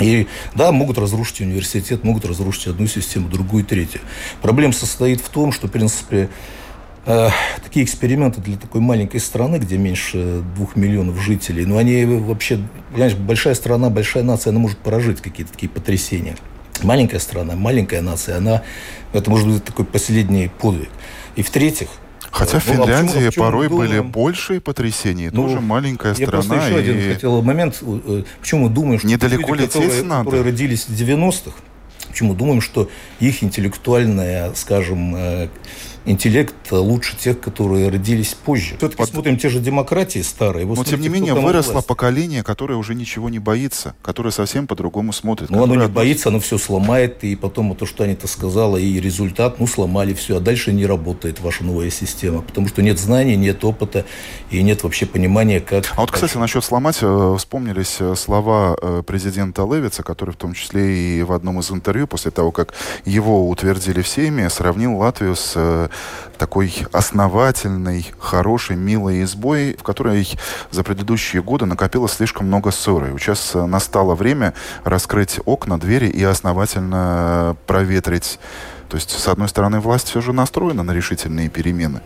И 0.00 0.26
да, 0.54 0.72
могут 0.72 0.98
разрушить 0.98 1.40
университет, 1.40 2.04
могут 2.04 2.24
разрушить 2.24 2.66
одну 2.66 2.86
систему, 2.86 3.28
другую, 3.28 3.64
третью. 3.64 4.00
Проблема 4.42 4.72
состоит 4.72 5.20
в 5.20 5.28
том, 5.28 5.52
что, 5.52 5.68
в 5.68 5.70
принципе, 5.70 6.28
э, 7.06 7.28
такие 7.64 7.84
эксперименты 7.84 8.40
для 8.40 8.56
такой 8.56 8.80
маленькой 8.80 9.20
страны, 9.20 9.56
где 9.56 9.78
меньше 9.78 10.42
двух 10.54 10.76
миллионов 10.76 11.18
жителей, 11.20 11.64
ну, 11.64 11.78
они 11.78 12.04
вообще, 12.04 12.60
понимаешь, 12.92 13.14
большая 13.14 13.54
страна, 13.54 13.88
большая 13.88 14.22
нация, 14.22 14.50
она 14.50 14.60
может 14.60 14.78
поражить 14.78 15.22
какие-то 15.22 15.52
такие 15.52 15.68
потрясения 15.70 16.36
маленькая 16.82 17.18
страна, 17.18 17.54
маленькая 17.54 18.02
нация, 18.02 18.38
она, 18.38 18.62
это 19.12 19.30
может 19.30 19.48
быть 19.48 19.64
такой 19.64 19.84
последний 19.84 20.50
подвиг. 20.58 20.88
И 21.36 21.42
в-третьих, 21.42 21.88
Хотя 22.36 22.58
в 22.58 22.66
ну, 22.66 22.72
а 22.72 22.76
Финляндии 22.76 23.22
а 23.22 23.26
почему, 23.28 23.44
порой 23.44 23.68
думаем... 23.68 23.90
были 23.90 24.00
большие 24.00 24.60
потрясения, 24.60 25.30
ну, 25.32 25.44
тоже 25.44 25.60
маленькая 25.60 26.14
я 26.14 26.26
страна. 26.26 26.56
Я 26.56 26.66
еще 26.66 26.76
и... 26.76 26.80
один 26.80 27.14
хотел 27.14 27.42
момент. 27.42 27.82
Э, 27.82 28.24
почему 28.40 28.64
мы 28.64 28.68
думаем, 28.68 28.98
что 28.98 29.08
Недалеко 29.08 29.54
люди, 29.54 29.66
которые, 29.66 30.02
надо. 30.02 30.24
которые 30.24 30.44
родились 30.44 30.86
в 30.86 30.92
90-х, 30.92 31.52
почему 32.08 32.34
думаем, 32.34 32.60
что 32.60 32.90
их 33.20 33.42
интеллектуальная, 33.42 34.52
скажем, 34.52 35.14
э, 35.16 35.48
интеллект 36.06 36.54
лучше 36.70 37.16
тех, 37.16 37.40
которые 37.40 37.88
родились 37.90 38.34
позже. 38.34 38.76
Все-таки 38.78 38.98
вот. 38.98 39.08
смотрим 39.10 39.36
те 39.36 39.48
же 39.48 39.60
демократии 39.60 40.20
старые. 40.20 40.64
Но 40.64 40.84
тем 40.84 41.00
не 41.00 41.08
менее 41.08 41.34
выросло 41.34 41.72
власть. 41.72 41.86
поколение, 41.86 42.42
которое 42.42 42.74
уже 42.76 42.94
ничего 42.94 43.28
не 43.28 43.38
боится, 43.38 43.94
которое 44.02 44.30
совсем 44.30 44.66
по-другому 44.66 45.12
смотрит. 45.12 45.50
Ну, 45.50 45.58
оно 45.58 45.66
не 45.66 45.72
относится... 45.72 45.94
боится, 45.94 46.28
оно 46.30 46.40
все 46.40 46.58
сломает, 46.58 47.24
и 47.24 47.34
потом 47.36 47.74
то, 47.74 47.86
что 47.86 48.04
Анита 48.04 48.28
сказала, 48.28 48.76
и 48.76 49.00
результат, 49.00 49.58
ну, 49.58 49.66
сломали 49.66 50.14
все, 50.14 50.36
а 50.36 50.40
дальше 50.40 50.72
не 50.72 50.86
работает 50.86 51.40
ваша 51.40 51.64
новая 51.64 51.90
система, 51.90 52.42
потому 52.42 52.68
что 52.68 52.82
нет 52.82 52.98
знаний, 52.98 53.36
нет 53.36 53.64
опыта, 53.64 54.06
и 54.50 54.62
нет 54.62 54.84
вообще 54.84 55.06
понимания, 55.06 55.60
как... 55.60 55.84
А 55.96 56.00
вот, 56.00 56.12
кстати, 56.12 56.36
насчет 56.36 56.64
сломать, 56.64 56.98
э, 57.02 57.34
вспомнились 57.36 57.96
э, 57.98 58.14
слова 58.14 58.76
э, 58.80 59.02
президента 59.04 59.62
Левица, 59.62 60.02
который 60.02 60.30
в 60.30 60.36
том 60.36 60.54
числе 60.54 61.18
и 61.18 61.22
в 61.22 61.32
одном 61.32 61.58
из 61.60 61.70
интервью, 61.70 62.06
после 62.06 62.30
того, 62.30 62.52
как 62.52 62.74
его 63.04 63.48
утвердили 63.48 64.02
в 64.02 64.08
Сейме, 64.08 64.48
сравнил 64.48 64.96
Латвию 64.96 65.34
с 65.34 65.90
такой 66.38 66.86
основательной, 66.92 68.12
хорошей, 68.18 68.76
милой 68.76 69.22
избой, 69.22 69.76
в 69.78 69.82
которой 69.82 70.28
за 70.70 70.82
предыдущие 70.82 71.42
годы 71.42 71.66
накопилось 71.66 72.12
слишком 72.12 72.46
много 72.46 72.70
ссоры. 72.70 73.16
Сейчас 73.18 73.52
настало 73.54 74.14
время 74.14 74.54
раскрыть 74.84 75.40
окна, 75.44 75.78
двери 75.78 76.08
и 76.08 76.22
основательно 76.22 77.56
проветрить 77.66 78.38
то 78.88 78.96
есть, 78.96 79.10
с 79.10 79.28
одной 79.28 79.48
стороны, 79.48 79.80
власть 79.80 80.08
все 80.08 80.20
же 80.20 80.32
настроена 80.32 80.82
на 80.82 80.92
решительные 80.92 81.48
перемены. 81.48 82.00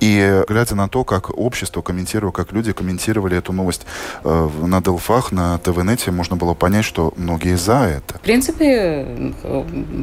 И 0.00 0.42
глядя 0.48 0.74
на 0.74 0.88
то, 0.88 1.04
как 1.04 1.30
общество 1.36 1.82
комментировало, 1.82 2.32
как 2.32 2.52
люди 2.52 2.72
комментировали 2.72 3.36
эту 3.36 3.52
новость 3.52 3.86
э, 4.24 4.48
на 4.62 4.82
Делфах, 4.82 5.32
на 5.32 5.58
ТВНете, 5.58 6.10
можно 6.10 6.36
было 6.36 6.54
понять, 6.54 6.84
что 6.84 7.12
многие 7.16 7.56
за 7.56 7.84
это. 7.84 8.18
В 8.18 8.20
принципе, 8.20 9.34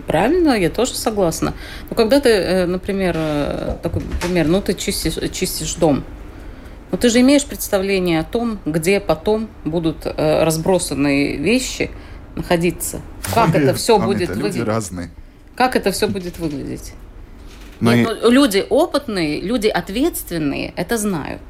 правильно, 0.08 0.52
я 0.52 0.70
тоже 0.70 0.96
согласна. 0.96 1.54
Но 1.90 1.96
когда 1.96 2.20
ты, 2.20 2.30
э, 2.30 2.66
например, 2.66 3.16
э, 3.18 3.78
такой 3.82 4.02
пример, 4.22 4.48
ну 4.48 4.62
ты 4.62 4.74
чистишь, 4.74 5.18
чистишь 5.32 5.76
дом, 5.76 6.04
но 6.92 6.98
ты 6.98 7.10
же 7.10 7.22
имеешь 7.22 7.46
представление 7.46 8.20
о 8.20 8.24
том, 8.24 8.60
где 8.66 9.00
потом 9.00 9.50
будут 9.64 10.06
э, 10.06 10.44
разбросанные 10.44 11.38
вещи 11.38 11.92
находиться. 12.36 13.02
Как 13.34 13.54
это 13.56 13.74
все 13.74 14.00
будет 14.00 14.30
выглядеть. 14.30 14.64
разные. 14.64 15.12
Как 15.60 15.76
это 15.76 15.92
все 15.92 16.08
будет 16.08 16.40
выглядеть? 16.40 16.94
Но 17.82 17.94
Нет, 17.94 18.08
и... 18.08 18.22
ну, 18.22 18.32
люди 18.32 18.66
опытные, 18.70 19.42
люди 19.42 19.68
ответственные 19.68 20.74
это 20.78 20.98
знают. 20.98 21.42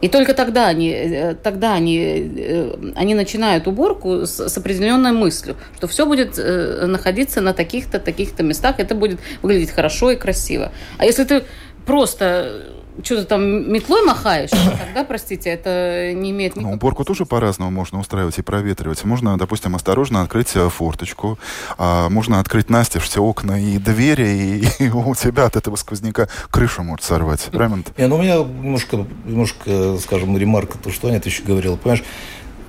И 0.00 0.08
только 0.08 0.34
тогда 0.34 0.66
они, 0.66 0.90
э, 0.90 1.34
тогда 1.40 1.74
они, 1.74 1.98
э, 2.36 2.92
они 2.96 3.14
начинают 3.14 3.68
уборку 3.68 4.26
с, 4.26 4.48
с 4.48 4.58
определенной 4.58 5.12
мыслью, 5.12 5.54
что 5.76 5.86
все 5.86 6.04
будет 6.04 6.36
э, 6.36 6.86
находиться 6.86 7.40
на 7.40 7.52
таких-то, 7.52 8.00
таких-то 8.00 8.42
местах, 8.42 8.80
это 8.80 8.96
будет 8.96 9.20
выглядеть 9.40 9.70
хорошо 9.70 10.10
и 10.10 10.16
красиво. 10.16 10.72
А 10.98 11.04
если 11.04 11.22
ты 11.22 11.44
просто 11.86 12.64
что-то 13.02 13.24
там 13.24 13.72
метлой 13.72 14.02
махаешь, 14.02 14.50
тогда, 14.50 15.04
простите, 15.04 15.50
это 15.50 16.12
не 16.14 16.30
имеет 16.30 16.56
никакого... 16.56 16.72
Ну, 16.72 16.76
уборку 16.76 17.04
тоже 17.04 17.26
по-разному 17.26 17.70
можно 17.70 18.00
устраивать 18.00 18.38
и 18.38 18.42
проветривать. 18.42 19.04
Можно, 19.04 19.38
допустим, 19.38 19.74
осторожно 19.74 20.22
открыть 20.22 20.54
э, 20.54 20.68
форточку, 20.68 21.38
а 21.76 22.08
можно 22.08 22.40
открыть 22.40 22.70
настежь 22.70 23.04
все 23.04 23.22
окна 23.22 23.60
и 23.60 23.78
двери, 23.78 24.62
и, 24.78 24.84
и 24.84 24.90
у 24.90 25.14
тебя 25.14 25.46
от 25.46 25.56
этого 25.56 25.76
сквозняка 25.76 26.28
крышу 26.50 26.82
может 26.82 27.04
сорвать. 27.04 27.48
Правильно? 27.52 27.84
Не, 27.96 28.06
ну 28.06 28.16
у 28.16 28.22
меня 28.22 28.36
немножко, 28.38 29.06
немножко, 29.24 29.98
скажем, 29.98 30.36
ремарка, 30.36 30.78
то, 30.78 30.90
что 30.90 31.08
Аня 31.08 31.20
еще 31.24 31.42
говорила. 31.42 31.76
Понимаешь, 31.76 32.04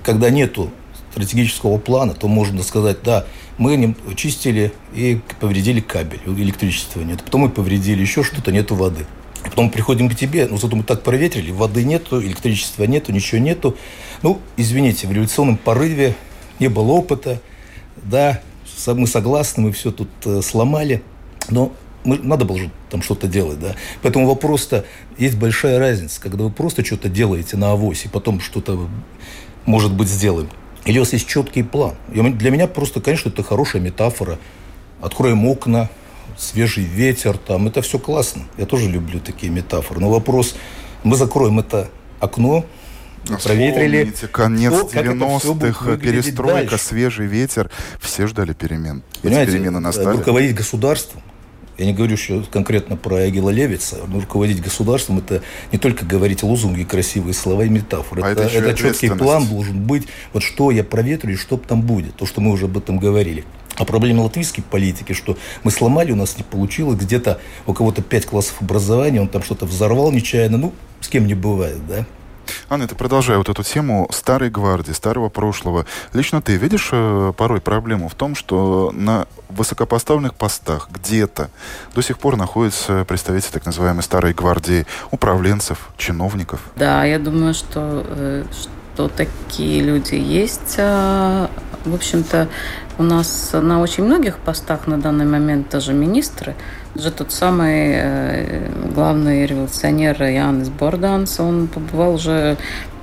когда 0.02 0.30
нету 0.30 0.70
стратегического 1.12 1.78
плана, 1.78 2.14
то 2.14 2.28
можно 2.28 2.62
сказать, 2.62 2.98
да, 3.02 3.26
мы 3.58 3.76
не 3.76 3.94
чистили 4.16 4.72
и 4.94 5.20
повредили 5.40 5.80
кабель, 5.80 6.20
электричества 6.26 7.00
нет. 7.00 7.22
Потом 7.22 7.42
мы 7.42 7.48
повредили 7.50 8.00
еще 8.00 8.22
что-то, 8.22 8.52
нету 8.52 8.74
воды. 8.74 9.06
Потом 9.42 9.70
приходим 9.70 10.08
к 10.08 10.14
тебе, 10.14 10.46
ну 10.46 10.58
зато 10.58 10.76
мы 10.76 10.82
так 10.82 11.02
проветрили, 11.02 11.50
воды 11.50 11.84
нету, 11.84 12.22
электричества 12.22 12.84
нету, 12.84 13.12
ничего 13.12 13.40
нету. 13.40 13.76
Ну, 14.22 14.40
извините, 14.56 15.06
в 15.06 15.12
революционном 15.12 15.56
порыве 15.56 16.14
не 16.58 16.68
было 16.68 16.92
опыта, 16.92 17.40
да, 17.96 18.40
мы 18.86 19.06
согласны, 19.06 19.64
мы 19.64 19.72
все 19.72 19.90
тут 19.90 20.08
э, 20.24 20.42
сломали, 20.42 21.02
но 21.48 21.72
мы, 22.04 22.18
надо 22.18 22.44
было 22.44 22.58
же 22.58 22.70
там 22.90 23.02
что-то 23.02 23.28
делать, 23.28 23.58
да. 23.58 23.76
Поэтому 24.02 24.26
вопрос-то, 24.26 24.84
есть 25.18 25.36
большая 25.36 25.78
разница, 25.78 26.20
когда 26.20 26.44
вы 26.44 26.50
просто 26.50 26.84
что-то 26.84 27.08
делаете 27.08 27.56
на 27.56 27.72
авось, 27.72 28.04
и 28.04 28.08
потом 28.08 28.40
что-то, 28.40 28.88
может 29.64 29.92
быть, 29.92 30.08
сделаем. 30.08 30.50
Или 30.84 30.98
у 30.98 31.02
вас 31.02 31.12
есть 31.12 31.26
четкий 31.26 31.62
план. 31.62 31.94
Для 32.08 32.50
меня 32.50 32.66
просто, 32.66 33.00
конечно, 33.00 33.28
это 33.28 33.42
хорошая 33.42 33.82
метафора. 33.82 34.38
Откроем 35.02 35.46
окна, 35.46 35.90
свежий 36.40 36.84
ветер, 36.84 37.36
там, 37.36 37.68
это 37.68 37.82
все 37.82 37.98
классно. 37.98 38.42
Я 38.56 38.66
тоже 38.66 38.88
люблю 38.88 39.20
такие 39.20 39.52
метафоры. 39.52 40.00
Но 40.00 40.10
вопрос, 40.10 40.54
мы 41.04 41.16
закроем 41.16 41.58
это 41.58 41.88
окно, 42.18 42.64
проветрили. 43.44 44.12
Конец 44.32 44.72
90-х, 44.72 45.96
перестройка, 45.98 46.70
дальше. 46.70 46.78
свежий 46.78 47.26
ветер. 47.26 47.70
Все 48.00 48.26
ждали 48.26 48.54
перемен. 48.54 49.02
Понимаете, 49.22 49.52
Эти 49.52 49.58
перемены 49.58 49.80
настали. 49.80 50.16
Руководить 50.16 50.54
государством, 50.54 51.22
я 51.80 51.86
не 51.86 51.94
говорю 51.94 52.12
еще 52.12 52.42
конкретно 52.50 52.96
про 52.96 53.16
Агила 53.16 53.48
Левица, 53.48 54.00
но 54.06 54.20
руководить 54.20 54.60
государством– 54.62 55.18
это 55.20 55.42
не 55.72 55.78
только 55.78 56.04
говорить 56.04 56.42
лозунги, 56.42 56.82
красивые 56.82 57.32
слова 57.32 57.64
и 57.64 57.70
метафоры. 57.70 58.22
А 58.22 58.30
это, 58.30 58.42
это, 58.42 58.58
это 58.58 58.78
четкий 58.78 59.08
план 59.08 59.46
должен 59.46 59.82
быть, 59.82 60.06
вот 60.34 60.42
что 60.42 60.70
я 60.70 60.84
проветрю 60.84 61.32
и 61.32 61.36
что 61.36 61.56
там 61.56 61.80
будет. 61.80 62.16
То, 62.16 62.26
что 62.26 62.42
мы 62.42 62.50
уже 62.52 62.66
об 62.66 62.76
этом 62.76 62.98
говорили. 62.98 63.44
А 63.80 63.86
проблема 63.86 64.20
латвийской 64.20 64.60
политики, 64.60 65.14
что 65.14 65.38
мы 65.64 65.70
сломали, 65.70 66.12
у 66.12 66.16
нас 66.16 66.36
не 66.36 66.42
получилось, 66.42 66.98
где-то 66.98 67.40
у 67.66 67.72
кого-то 67.72 68.02
пять 68.02 68.26
классов 68.26 68.60
образования, 68.60 69.22
он 69.22 69.28
там 69.28 69.42
что-то 69.42 69.64
взорвал 69.64 70.12
нечаянно, 70.12 70.58
ну, 70.58 70.74
с 71.00 71.08
кем 71.08 71.26
не 71.26 71.32
бывает, 71.32 71.78
да. 71.88 72.04
Анна, 72.68 72.86
ты 72.86 72.94
продолжая 72.94 73.38
вот 73.38 73.48
эту 73.48 73.62
тему 73.62 74.06
старой 74.12 74.50
гвардии, 74.50 74.92
старого 74.92 75.30
прошлого. 75.30 75.86
Лично 76.12 76.42
ты 76.42 76.56
видишь 76.56 76.90
э, 76.92 77.32
порой 77.34 77.62
проблему 77.62 78.08
в 78.08 78.14
том, 78.14 78.34
что 78.34 78.90
на 78.92 79.26
высокопоставленных 79.48 80.34
постах 80.34 80.90
где-то 80.92 81.48
до 81.94 82.02
сих 82.02 82.18
пор 82.18 82.36
находятся 82.36 83.06
представители 83.06 83.52
так 83.52 83.64
называемой 83.64 84.02
старой 84.02 84.34
гвардии 84.34 84.84
управленцев, 85.10 85.88
чиновников? 85.96 86.60
Да, 86.76 87.04
я 87.04 87.18
думаю, 87.18 87.54
что, 87.54 88.04
э, 88.06 88.44
что 88.52 89.08
такие 89.08 89.80
люди 89.80 90.16
есть. 90.16 90.74
А, 90.76 91.50
в 91.84 91.94
общем-то, 91.94 92.48
у 93.00 93.02
нас 93.02 93.52
на 93.54 93.80
очень 93.80 94.04
многих 94.04 94.36
постах 94.36 94.86
на 94.86 95.00
данный 95.00 95.24
момент 95.24 95.70
даже 95.70 95.94
министры, 95.94 96.54
даже 96.94 97.10
тот 97.10 97.32
самый 97.32 97.92
э, 97.94 98.70
главный 98.94 99.46
революционер 99.46 100.22
Янис 100.22 100.68
Борданс, 100.68 101.40
он 101.40 101.66
побывал 101.66 102.16
уже 102.16 102.58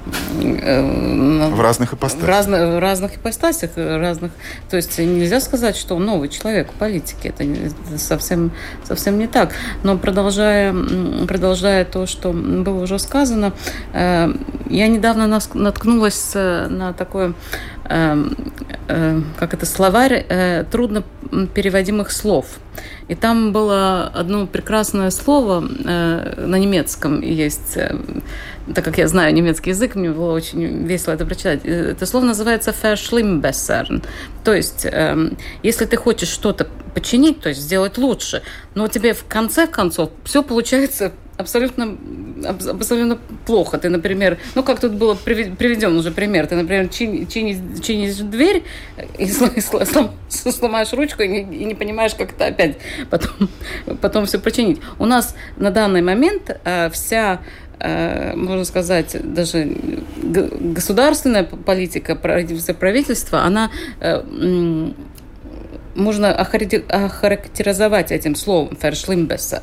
в 0.07 1.61
разных 1.61 1.93
ипостасях. 1.93 2.23
В, 2.23 2.27
разно, 2.27 2.77
в 2.77 2.79
разных 2.79 3.15
ипостасях, 3.17 3.71
разных. 3.75 4.31
То 4.69 4.77
есть 4.77 4.97
нельзя 4.99 5.39
сказать, 5.39 5.75
что 5.75 5.95
он 5.95 6.05
новый 6.05 6.29
человек 6.29 6.71
в 6.71 6.75
политике. 6.75 7.29
Это 7.29 7.45
совсем, 7.97 8.51
совсем 8.83 9.17
не 9.17 9.27
так. 9.27 9.53
Но 9.83 9.97
продолжая, 9.97 10.73
продолжая 11.27 11.85
то, 11.85 12.05
что 12.05 12.31
было 12.31 12.83
уже 12.83 12.99
сказано, 12.99 13.53
э, 13.93 14.33
я 14.69 14.87
недавно 14.87 15.39
наткнулась 15.53 16.33
на 16.33 16.93
такое 16.93 17.33
как 17.87 19.53
это 19.53 19.65
словарь 19.65 20.25
трудно 20.69 21.03
переводимых 21.53 22.11
слов. 22.11 22.45
И 23.07 23.15
там 23.15 23.53
было 23.53 24.11
одно 24.13 24.45
прекрасное 24.45 25.09
слово 25.09 25.61
на 25.61 26.57
немецком 26.59 27.21
есть 27.21 27.77
так 28.73 28.83
как 28.83 28.97
я 28.97 29.07
знаю 29.07 29.33
немецкий 29.33 29.71
язык, 29.71 29.95
мне 29.95 30.09
было 30.09 30.33
очень 30.33 30.85
весело 30.85 31.13
это 31.13 31.25
прочитать. 31.25 31.61
Э, 31.63 31.91
это 31.91 32.05
слово 32.05 32.25
называется 32.25 32.71
verschlimmbessern. 32.71 34.03
То 34.43 34.53
есть, 34.53 34.85
эм, 34.85 35.37
если 35.63 35.85
ты 35.85 35.97
хочешь 35.97 36.29
что-то 36.29 36.67
починить, 36.93 37.41
то 37.41 37.49
есть 37.49 37.61
сделать 37.61 37.97
лучше, 37.97 38.41
но 38.75 38.87
тебе 38.87 39.13
в 39.13 39.25
конце 39.25 39.67
концов 39.67 40.09
все 40.25 40.43
получается 40.43 41.11
абсолютно, 41.37 41.95
абсолютно 42.45 43.19
плохо. 43.45 43.77
Ты, 43.77 43.89
например, 43.89 44.39
ну 44.55 44.63
как 44.63 44.79
тут 44.79 44.93
было 44.93 45.13
приведен 45.13 45.95
уже 45.95 46.11
пример, 46.11 46.47
ты, 46.47 46.55
например, 46.55 46.89
чинишь, 46.89 47.83
чинишь 47.83 48.15
дверь 48.15 48.63
и 49.17 49.27
сломаешь 50.51 50.93
ручку 50.93 51.21
и 51.21 51.27
не, 51.27 51.41
и 51.41 51.65
не 51.65 51.75
понимаешь, 51.75 52.15
как 52.15 52.31
это 52.31 52.47
опять 52.47 52.77
потом, 53.09 53.49
потом 54.01 54.25
все 54.25 54.39
починить. 54.39 54.81
У 54.97 55.05
нас 55.05 55.35
на 55.57 55.69
данный 55.69 56.01
момент 56.01 56.59
э, 56.63 56.89
вся 56.89 57.39
Э, 57.39 57.66
можно 57.79 58.65
сказать, 58.65 59.15
даже 59.33 59.77
государственная 60.21 61.43
политика 61.43 62.15
правительства, 62.15 63.43
она 63.43 63.69
э, 63.99 64.23
можно 65.95 66.31
охарактеризовать 66.31 68.11
этим 68.11 68.35
словом 68.35 68.75
«фершлимбессер». 68.75 69.61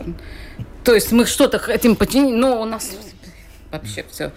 То 0.85 0.95
есть 0.95 1.13
мы 1.13 1.27
что-то 1.27 1.59
хотим 1.59 1.97
починить, 1.97 2.35
но 2.35 2.61
у 2.61 2.65
нас 2.65 2.93
вообще 3.73 4.05
все 4.11 4.33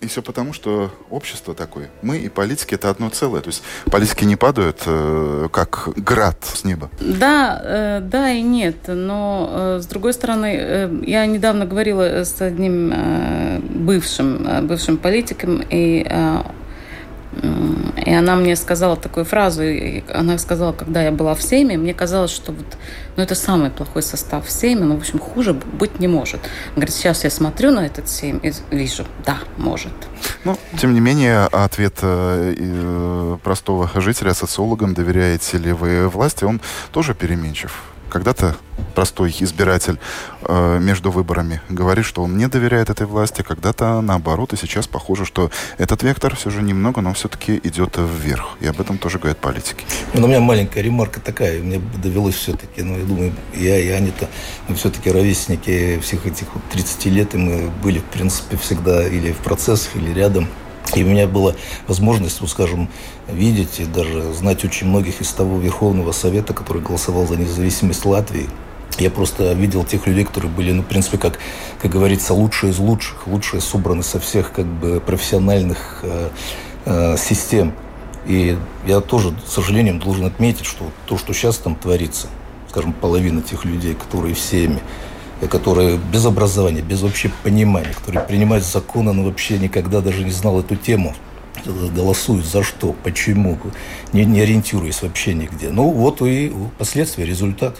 и 0.00 0.06
все 0.06 0.22
потому, 0.22 0.52
что 0.52 0.90
общество 1.10 1.54
такое. 1.54 1.90
Мы 2.02 2.18
и 2.18 2.28
политики 2.28 2.74
это 2.74 2.88
одно 2.90 3.10
целое. 3.10 3.42
То 3.42 3.48
есть 3.48 3.62
политики 3.90 4.24
не 4.24 4.36
падают, 4.36 4.82
э, 4.86 5.48
как 5.52 5.90
град 5.96 6.36
с 6.42 6.64
неба. 6.64 6.90
Да, 7.00 7.60
э, 7.62 8.00
да 8.00 8.30
и 8.30 8.42
нет. 8.42 8.76
Но 8.86 9.48
э, 9.50 9.80
с 9.82 9.86
другой 9.86 10.14
стороны, 10.14 10.56
э, 10.58 11.02
я 11.06 11.26
недавно 11.26 11.66
говорила 11.66 12.24
с 12.24 12.40
одним 12.40 12.90
э, 12.92 13.58
бывшим, 13.60 14.46
э, 14.46 14.62
бывшим 14.62 14.96
политиком, 14.96 15.62
и 15.68 16.06
э, 16.08 16.42
и 17.96 18.12
она 18.12 18.36
мне 18.36 18.56
сказала 18.56 18.96
такую 18.96 19.24
фразу, 19.24 19.62
и 19.62 20.02
она 20.12 20.38
сказала, 20.38 20.72
когда 20.72 21.02
я 21.02 21.10
была 21.10 21.34
в 21.34 21.42
Сейме, 21.42 21.76
мне 21.76 21.94
казалось, 21.94 22.30
что 22.30 22.52
вот, 22.52 22.76
ну, 23.16 23.22
это 23.22 23.34
самый 23.34 23.70
плохой 23.70 24.02
состав 24.02 24.46
в 24.46 24.50
Сейме, 24.50 24.84
но, 24.84 24.96
в 24.96 24.98
общем, 24.98 25.18
хуже 25.18 25.52
быть 25.54 26.00
не 26.00 26.08
может. 26.08 26.40
Она 26.40 26.76
говорит, 26.76 26.94
сейчас 26.94 27.24
я 27.24 27.30
смотрю 27.30 27.70
на 27.70 27.86
этот 27.86 28.08
Сейм 28.08 28.38
и 28.38 28.52
вижу, 28.70 29.04
да, 29.24 29.38
может. 29.56 29.92
Ну, 30.44 30.56
тем 30.78 30.94
не 30.94 31.00
менее, 31.00 31.46
ответ 31.46 31.98
э, 32.02 32.54
э 32.56 33.36
простого 33.42 33.90
жителя 33.94 34.34
социологам, 34.34 34.94
доверяете 34.94 35.58
ли 35.58 35.72
вы 35.72 36.08
власти, 36.08 36.44
он 36.44 36.60
тоже 36.92 37.14
переменчив. 37.14 37.89
Когда-то 38.10 38.56
простой 38.94 39.34
избиратель 39.40 39.98
э, 40.42 40.78
между 40.80 41.10
выборами 41.10 41.60
говорит, 41.68 42.04
что 42.04 42.22
он 42.22 42.36
не 42.36 42.48
доверяет 42.48 42.90
этой 42.90 43.06
власти, 43.06 43.42
когда-то 43.42 44.00
наоборот, 44.00 44.52
и 44.52 44.56
сейчас 44.56 44.86
похоже, 44.86 45.24
что 45.24 45.50
этот 45.78 46.02
вектор 46.02 46.34
все 46.34 46.50
же 46.50 46.62
немного, 46.62 47.00
но 47.00 47.12
все-таки 47.14 47.60
идет 47.62 47.96
вверх. 47.96 48.56
И 48.60 48.66
об 48.66 48.80
этом 48.80 48.98
тоже 48.98 49.18
говорят 49.18 49.38
политики. 49.38 49.84
Ну, 50.14 50.24
у 50.24 50.28
меня 50.28 50.40
маленькая 50.40 50.82
ремарка 50.82 51.20
такая. 51.20 51.62
Мне 51.62 51.80
довелось 52.02 52.34
все-таки, 52.34 52.82
ну, 52.82 52.98
я 52.98 53.04
думаю, 53.04 53.32
я 53.54 53.78
и 53.78 53.88
Анита, 53.88 54.28
мы 54.68 54.74
все-таки 54.74 55.10
ровесники 55.10 55.98
всех 56.00 56.26
этих 56.26 56.52
вот 56.54 56.62
30 56.72 57.06
лет, 57.06 57.34
и 57.34 57.38
мы 57.38 57.70
были, 57.82 58.00
в 58.00 58.04
принципе, 58.04 58.56
всегда 58.56 59.06
или 59.06 59.32
в 59.32 59.38
процессах, 59.38 59.96
или 59.96 60.12
рядом. 60.12 60.48
И 60.94 61.04
у 61.04 61.06
меня 61.06 61.26
была 61.26 61.54
возможность, 61.86 62.40
ну, 62.40 62.46
скажем, 62.46 62.88
видеть 63.28 63.80
и 63.80 63.84
даже 63.84 64.32
знать 64.32 64.64
очень 64.64 64.88
многих 64.88 65.20
из 65.20 65.30
того 65.30 65.58
Верховного 65.58 66.12
Совета, 66.12 66.54
который 66.54 66.82
голосовал 66.82 67.26
за 67.26 67.36
независимость 67.36 68.04
Латвии. 68.04 68.48
Я 68.98 69.10
просто 69.10 69.52
видел 69.52 69.84
тех 69.84 70.06
людей, 70.06 70.24
которые 70.24 70.50
были, 70.50 70.72
ну, 70.72 70.82
в 70.82 70.86
принципе, 70.86 71.16
как, 71.16 71.38
как 71.80 71.90
говорится, 71.90 72.34
лучшие 72.34 72.72
из 72.72 72.78
лучших, 72.78 73.26
лучшие 73.26 73.60
собраны 73.60 74.02
со 74.02 74.20
всех 74.20 74.52
как 74.52 74.66
бы 74.66 75.00
профессиональных 75.00 76.00
э, 76.02 76.28
э, 76.84 77.16
систем. 77.16 77.72
И 78.26 78.58
я 78.86 79.00
тоже, 79.00 79.32
с 79.46 79.54
сожалением, 79.54 80.00
должен 80.00 80.26
отметить, 80.26 80.66
что 80.66 80.90
то, 81.06 81.16
что 81.16 81.32
сейчас 81.32 81.56
там 81.58 81.76
творится, 81.76 82.28
скажем, 82.68 82.92
половина 82.92 83.42
тех 83.42 83.64
людей, 83.64 83.94
которые 83.94 84.34
всеми, 84.34 84.80
которые 85.48 85.98
без 85.98 86.26
образования, 86.26 86.82
без 86.82 87.02
вообще 87.02 87.30
понимания, 87.42 87.92
которые 87.92 88.22
принимают 88.24 88.64
законы, 88.64 89.12
но 89.12 89.24
вообще 89.24 89.58
никогда 89.58 90.00
даже 90.00 90.24
не 90.24 90.30
знал 90.30 90.60
эту 90.60 90.76
тему, 90.76 91.14
голосуют 91.64 92.46
за 92.46 92.62
что, 92.62 92.94
почему, 93.02 93.58
не, 94.12 94.24
не 94.24 94.40
ориентируясь 94.40 95.02
вообще 95.02 95.34
нигде. 95.34 95.70
Ну 95.70 95.90
вот 95.90 96.22
и 96.22 96.52
последствия, 96.78 97.24
результат. 97.24 97.76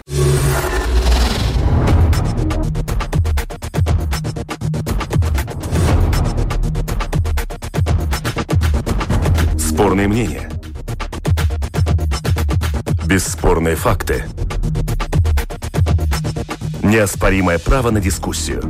Спорные 9.58 10.08
мнения. 10.08 10.50
Бесспорные 13.06 13.76
факты. 13.76 14.24
Неоспоримое 16.90 17.60
право 17.60 17.92
на 17.92 18.00
дискуссию. 18.00 18.64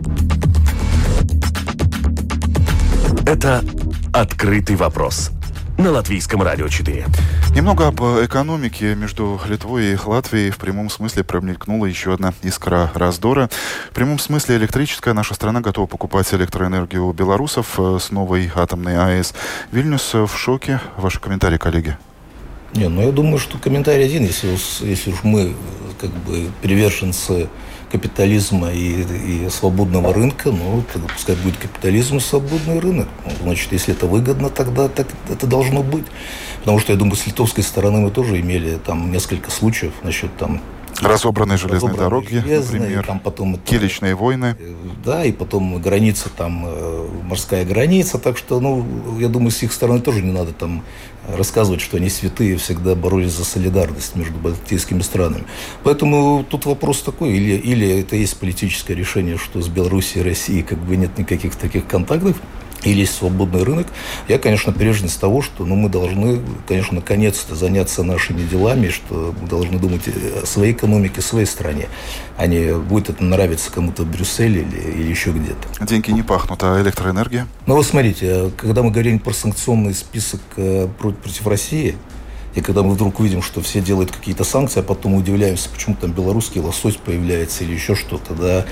Это 3.24 3.64
«Открытый 4.12 4.76
вопрос» 4.76 5.30
на 5.78 5.90
Латвийском 5.90 6.42
радио 6.42 6.68
4. 6.68 7.06
Немного 7.54 7.86
об 7.86 8.02
экономике 8.02 8.94
между 8.94 9.40
Литвой 9.48 9.92
и 9.94 9.96
Латвией 9.96 10.50
в 10.50 10.58
прямом 10.58 10.90
смысле 10.90 11.24
промелькнула 11.24 11.86
еще 11.86 12.12
одна 12.12 12.34
искра 12.42 12.92
раздора. 12.94 13.48
В 13.90 13.94
прямом 13.94 14.18
смысле 14.18 14.58
электрическая 14.58 15.14
наша 15.14 15.32
страна 15.32 15.62
готова 15.62 15.86
покупать 15.86 16.30
электроэнергию 16.34 17.06
у 17.06 17.14
белорусов 17.14 17.76
э, 17.78 17.96
с 17.98 18.10
новой 18.10 18.52
атомной 18.54 18.98
АЭС. 18.98 19.32
Вильнюс 19.72 20.12
в 20.12 20.36
шоке. 20.36 20.78
Ваши 20.98 21.20
комментарии, 21.20 21.56
коллеги? 21.56 21.96
Не, 22.74 22.88
ну 22.88 23.00
я 23.00 23.12
думаю, 23.12 23.38
что 23.38 23.56
комментарий 23.56 24.04
один, 24.04 24.24
если, 24.24 24.48
если 24.86 25.10
уж 25.10 25.22
мы 25.22 25.54
как 25.98 26.10
бы 26.10 26.50
приверженцы 26.60 27.48
капитализма 27.90 28.70
и, 28.70 29.02
и 29.02 29.48
свободного 29.50 30.12
рынка, 30.12 30.50
ну, 30.50 30.84
пускай 31.12 31.36
будет 31.36 31.56
капитализм 31.56 32.18
и 32.18 32.20
свободный 32.20 32.78
рынок. 32.78 33.08
Ну, 33.24 33.32
значит, 33.42 33.72
если 33.72 33.94
это 33.94 34.06
выгодно, 34.06 34.48
тогда 34.48 34.88
так 34.88 35.08
это 35.28 35.46
должно 35.46 35.82
быть. 35.82 36.06
Потому 36.60 36.78
что, 36.78 36.92
я 36.92 36.98
думаю, 36.98 37.16
с 37.16 37.26
литовской 37.26 37.64
стороны 37.64 38.00
мы 38.00 38.10
тоже 38.10 38.40
имели 38.40 38.76
там 38.76 39.10
несколько 39.10 39.50
случаев 39.50 39.92
насчет 40.02 40.34
там 40.36 40.60
Разобранные 41.00 41.56
железные 41.56 41.94
дороги, 41.94 42.38
железные, 42.38 42.80
например, 42.80 43.06
там 43.06 43.20
потом 43.20 43.54
это, 43.54 43.62
киличные 43.64 44.14
войны. 44.14 44.56
Э, 44.58 44.74
да, 45.04 45.24
и 45.24 45.32
потом 45.32 45.80
граница 45.80 46.28
там, 46.28 46.64
э, 46.66 47.08
морская 47.24 47.64
граница, 47.64 48.18
так 48.18 48.36
что, 48.36 48.60
ну, 48.60 48.86
я 49.18 49.28
думаю, 49.28 49.50
с 49.50 49.62
их 49.62 49.72
стороны 49.72 50.00
тоже 50.00 50.22
не 50.22 50.32
надо 50.32 50.52
там 50.52 50.82
рассказывать, 51.28 51.80
что 51.80 51.96
они 51.96 52.08
святые 52.08 52.56
всегда 52.56 52.94
боролись 52.94 53.32
за 53.32 53.44
солидарность 53.44 54.16
между 54.16 54.38
балтийскими 54.38 55.00
странами. 55.00 55.44
Поэтому 55.84 56.44
тут 56.48 56.66
вопрос 56.66 57.02
такой, 57.02 57.32
или, 57.32 57.56
или 57.56 58.00
это 58.00 58.16
есть 58.16 58.38
политическое 58.38 58.94
решение, 58.94 59.38
что 59.38 59.60
с 59.60 59.68
Белоруссией 59.68 60.24
и 60.24 60.28
Россией 60.28 60.62
как 60.62 60.78
бы 60.78 60.96
нет 60.96 61.16
никаких 61.18 61.56
таких 61.56 61.86
контактов, 61.86 62.36
или 62.84 63.00
есть 63.00 63.14
свободный 63.14 63.62
рынок. 63.62 63.86
Я, 64.28 64.38
конечно, 64.38 64.72
приверженец 64.72 65.14
того, 65.14 65.42
что 65.42 65.64
ну, 65.64 65.76
мы 65.76 65.88
должны, 65.88 66.40
конечно, 66.66 66.96
наконец-то 66.96 67.54
заняться 67.54 68.02
нашими 68.02 68.42
делами, 68.42 68.88
что 68.88 69.34
мы 69.40 69.48
должны 69.48 69.78
думать 69.78 70.02
о 70.42 70.46
своей 70.46 70.72
экономике, 70.72 71.20
о 71.20 71.22
своей 71.22 71.46
стране, 71.46 71.88
а 72.36 72.46
не 72.46 72.74
будет 72.74 73.10
это 73.10 73.24
нравиться 73.24 73.70
кому-то 73.70 74.02
в 74.02 74.10
Брюсселе 74.10 74.62
или, 74.62 74.76
или 74.76 75.10
еще 75.10 75.30
где-то. 75.30 75.84
Деньги 75.84 76.10
не 76.10 76.22
пахнут, 76.22 76.62
а 76.62 76.80
электроэнергия? 76.80 77.46
Ну, 77.66 77.74
вот 77.74 77.86
смотрите, 77.86 78.26
а 78.30 78.50
когда 78.56 78.82
мы 78.82 78.90
говорим 78.90 79.18
про 79.18 79.32
санкционный 79.32 79.94
список 79.94 80.40
э, 80.56 80.88
против 80.98 81.46
России, 81.46 81.96
и 82.54 82.60
когда 82.60 82.82
мы 82.82 82.94
вдруг 82.94 83.20
увидим, 83.20 83.42
что 83.42 83.60
все 83.60 83.80
делают 83.80 84.10
какие-то 84.10 84.42
санкции, 84.42 84.80
а 84.80 84.82
потом 84.82 85.14
удивляемся, 85.14 85.68
почему 85.68 85.94
там 85.94 86.12
белорусский 86.12 86.60
лосось 86.60 86.96
появляется 86.96 87.62
или 87.62 87.74
еще 87.74 87.94
что-то, 87.94 88.34
да. 88.34 88.66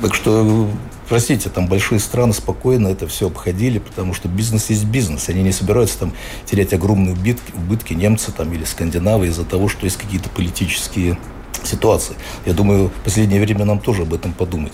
Так 0.00 0.14
что 0.14 0.68
простите, 1.08 1.48
там 1.48 1.66
большие 1.66 2.00
страны 2.00 2.32
спокойно 2.32 2.88
это 2.88 3.06
все 3.06 3.28
обходили, 3.28 3.78
потому 3.78 4.14
что 4.14 4.28
бизнес 4.28 4.70
есть 4.70 4.84
бизнес. 4.84 5.28
Они 5.28 5.42
не 5.42 5.52
собираются 5.52 5.98
там 5.98 6.12
терять 6.44 6.72
огромные 6.72 7.14
убытки, 7.14 7.52
убытки 7.54 7.94
немцы 7.94 8.32
там 8.32 8.52
или 8.52 8.64
скандинавы 8.64 9.26
из-за 9.28 9.44
того, 9.44 9.68
что 9.68 9.84
есть 9.84 9.96
какие-то 9.96 10.28
политические 10.30 11.18
ситуации. 11.64 12.16
Я 12.44 12.52
думаю, 12.52 12.88
в 12.88 13.04
последнее 13.04 13.40
время 13.40 13.64
нам 13.64 13.78
тоже 13.78 14.02
об 14.02 14.14
этом 14.14 14.32
подумать. 14.32 14.72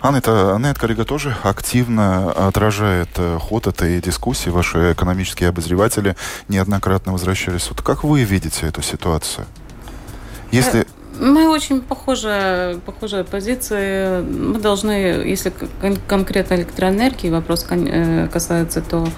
Анна, 0.00 0.18
это, 0.18 0.54
Анна 0.54 0.74
Карига 0.74 1.04
тоже 1.04 1.36
активно 1.42 2.32
отражает 2.32 3.08
э, 3.16 3.38
ход 3.38 3.66
этой 3.66 4.00
дискуссии. 4.00 4.50
Ваши 4.50 4.92
экономические 4.92 5.50
обозреватели 5.50 6.16
неоднократно 6.48 7.12
возвращались. 7.12 7.68
Вот 7.68 7.82
как 7.82 8.04
вы 8.04 8.22
видите 8.22 8.66
эту 8.66 8.82
ситуацию? 8.82 9.46
Если... 10.50 10.86
Э, 11.20 11.24
мы 11.24 11.48
очень 11.48 11.80
похожие, 11.80 12.78
похожие 12.86 13.24
позиции. 13.24 14.22
Мы 14.22 14.58
должны, 14.58 14.90
если 15.26 15.52
конкретно 16.08 16.54
электроэнергии 16.54 17.30
вопрос 17.30 17.66
э, 17.70 18.28
касается, 18.32 18.80
то 18.80 19.08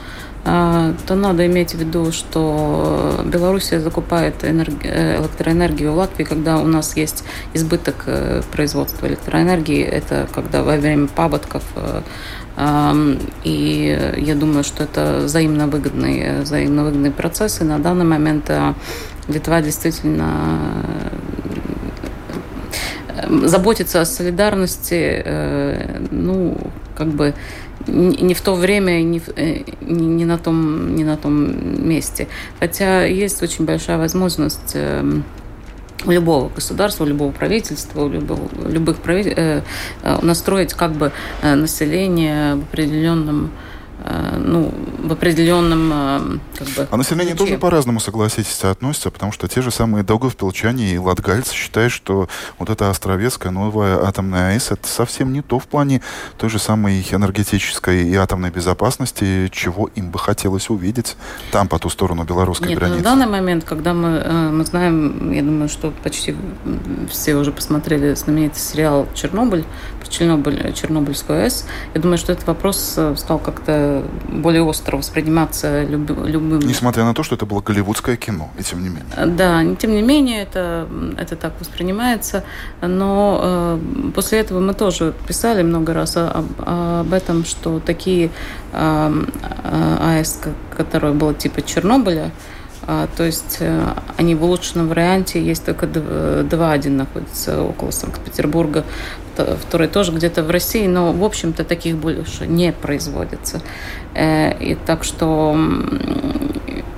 а, 0.45 0.93
то 1.07 1.15
надо 1.15 1.47
иметь 1.47 1.73
в 1.73 1.79
виду, 1.79 2.11
что 2.11 3.21
Белоруссия 3.25 3.79
закупает 3.79 4.43
электроэнергию 4.43 5.93
в 5.93 5.97
Латвии, 5.97 6.25
когда 6.25 6.59
у 6.59 6.67
нас 6.67 6.97
есть 6.97 7.23
избыток 7.55 7.95
э, 8.07 8.43
производства 8.51 9.07
электроэнергии. 9.07 9.85
Это 9.85 10.27
когда 10.35 10.65
во 10.65 10.77
время 10.77 11.07
паводков 11.07 11.63
э, 11.77 12.03
и 13.45 14.15
я 14.17 14.35
думаю, 14.35 14.65
что 14.65 14.85
это 14.85 15.21
взаимно 15.25 15.69
выгодные, 15.69 16.41
взаимно 16.41 16.85
выгодные 16.85 17.13
процессы. 17.13 17.65
На 17.65 17.79
данный 17.79 18.05
момент 18.05 18.51
э, 18.51 18.75
Литва 19.29 19.63
действительно 19.63 20.83
заботится 23.45 24.01
о 24.01 24.05
солидарности, 24.05 25.25
ну, 26.11 26.57
как 26.97 27.09
бы 27.09 27.35
не 27.87 28.35
в 28.35 28.41
то 28.41 28.55
время, 28.55 29.03
не, 29.03 29.21
э, 29.37 29.63
не, 29.81 30.25
на 30.25 30.39
том, 30.39 30.95
не 30.95 31.05
на 31.05 31.17
том 31.17 31.89
месте. 31.89 32.29
Хотя 32.61 33.05
есть 33.05 33.43
очень 33.43 33.65
большая 33.65 33.99
возможность 33.99 34.73
эм, 34.75 35.25
у 36.05 36.11
любого 36.11 36.49
государства, 36.49 37.05
у 37.05 37.07
любого 37.07 37.33
правительства, 37.33 38.05
у 38.05 38.09
любого, 38.09 38.49
любых 38.69 38.99
правитель, 38.99 39.35
э, 39.37 39.63
э, 40.03 40.19
настроить 40.23 40.75
как 40.75 40.93
бы 40.93 41.13
население 41.43 42.57
в 42.57 42.63
определенном 42.63 43.47
Э, 43.47 43.72
ну, 44.39 44.73
в 45.03 45.13
определенном 45.13 45.91
э, 45.93 46.39
как 46.59 46.69
бы, 46.69 46.89
А 46.91 46.97
население 46.97 47.35
ключе. 47.35 47.45
тоже 47.45 47.59
по-разному, 47.59 48.01
согласитесь, 48.01 48.63
относится, 48.65 49.11
потому 49.11 49.33
что 49.33 49.49
те 49.49 49.63
же 49.63 49.71
самые 49.71 50.05
Даугавпилчане 50.05 50.95
и 50.95 50.99
латгальцы 50.99 51.55
считают, 51.55 51.93
что 51.93 52.29
вот 52.59 52.71
эта 52.71 52.91
Островецкая 52.91 53.53
новая 53.53 54.03
атомная 54.05 54.53
АЭС 54.53 54.73
это 54.73 54.89
совсем 54.89 55.33
не 55.33 55.43
то 55.43 55.59
в 55.59 55.67
плане 55.67 56.01
той 56.39 56.51
же 56.51 56.59
самой 56.59 57.05
энергетической 57.11 58.09
и 58.09 58.15
атомной 58.15 58.51
безопасности, 58.51 59.49
чего 59.53 59.89
им 59.95 60.11
бы 60.11 60.19
хотелось 60.19 60.71
увидеть 60.71 61.17
там, 61.51 61.69
по 61.69 61.79
ту 61.79 61.89
сторону 61.89 62.25
белорусской 62.25 62.69
Нет, 62.69 62.79
границы. 62.79 62.99
Ну, 62.99 63.05
на 63.05 63.11
данный 63.11 63.31
момент, 63.31 63.65
когда 63.65 63.93
мы, 63.95 64.09
э, 64.25 64.51
мы 64.51 64.65
знаем, 64.65 65.33
я 65.33 65.43
думаю, 65.43 65.69
что 65.69 65.93
почти 66.03 66.37
все 67.11 67.35
уже 67.35 67.53
посмотрели 67.53 68.15
знаменитый 68.15 68.61
сериал 68.61 69.07
«Чернобыль», 69.15 69.65
про 70.01 70.09
Чернобыль, 70.09 70.73
Чернобыльскую 70.73 71.43
АЭС, 71.43 71.67
я 71.95 72.01
думаю, 72.01 72.19
что 72.19 72.33
этот 72.33 72.47
вопрос 72.47 72.99
стал 73.17 73.39
как-то 73.39 73.92
более 74.29 74.63
остро 74.63 74.97
восприниматься 74.97 75.85
люб, 75.85 76.11
любым. 76.11 76.61
Несмотря 76.61 77.05
на 77.05 77.15
то, 77.15 77.23
что 77.23 77.35
это 77.35 77.47
было 77.47 77.61
голливудское 77.61 78.17
кино, 78.17 78.51
и 78.59 78.63
тем 78.63 78.83
не 78.83 78.89
менее. 78.89 79.27
Да, 79.27 79.65
тем 79.77 79.93
не 79.93 80.03
менее, 80.03 80.43
это, 80.43 80.89
это 81.19 81.37
так 81.37 81.53
воспринимается. 81.61 82.45
Но 82.81 83.41
э, 83.43 83.79
после 84.15 84.41
этого 84.41 84.61
мы 84.61 84.75
тоже 84.75 85.15
писали 85.27 85.63
много 85.63 85.93
раз 85.93 86.17
об, 86.17 86.47
об 86.59 87.13
этом, 87.13 87.45
что 87.45 87.81
такие 87.81 88.31
э, 88.73 89.25
АЭС, 90.01 90.41
которая 90.77 91.13
была 91.13 91.35
типа 91.35 91.63
Чернобыля, 91.63 92.31
то 92.87 93.25
есть 93.25 93.59
э, 93.61 93.95
они 94.17 94.35
в 94.35 94.43
улучшенном 94.43 94.89
варианте 94.89 95.43
есть 95.43 95.65
только 95.65 95.87
два, 95.87 96.73
один 96.73 96.97
находится 96.97 97.63
около 97.63 97.91
Санкт-Петербурга, 97.91 98.85
второй 99.35 99.89
тоже 99.89 100.13
где-то 100.13 100.43
в 100.43 100.51
России, 100.51 100.87
но, 100.87 101.13
в 101.13 101.25
общем-то, 101.25 101.65
таких 101.65 101.97
больше 101.97 102.47
не 102.47 102.73
производится. 102.73 103.61
Э, 104.15 104.57
и 104.59 104.75
так 104.75 105.05
что 105.05 105.57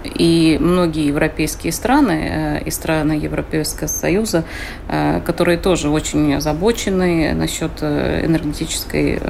и 0.05 0.59
многие 0.61 1.07
европейские 1.07 1.73
страны 1.73 2.61
э, 2.61 2.63
и 2.65 2.71
страны 2.71 3.13
Европейского 3.13 3.89
Союза, 3.89 4.45
э, 4.89 5.21
которые 5.25 5.59
тоже 5.59 5.89
очень 5.89 6.35
озабочены 6.35 7.33
насчет 7.35 7.73
э, 7.81 8.25
энергетической 8.27 9.21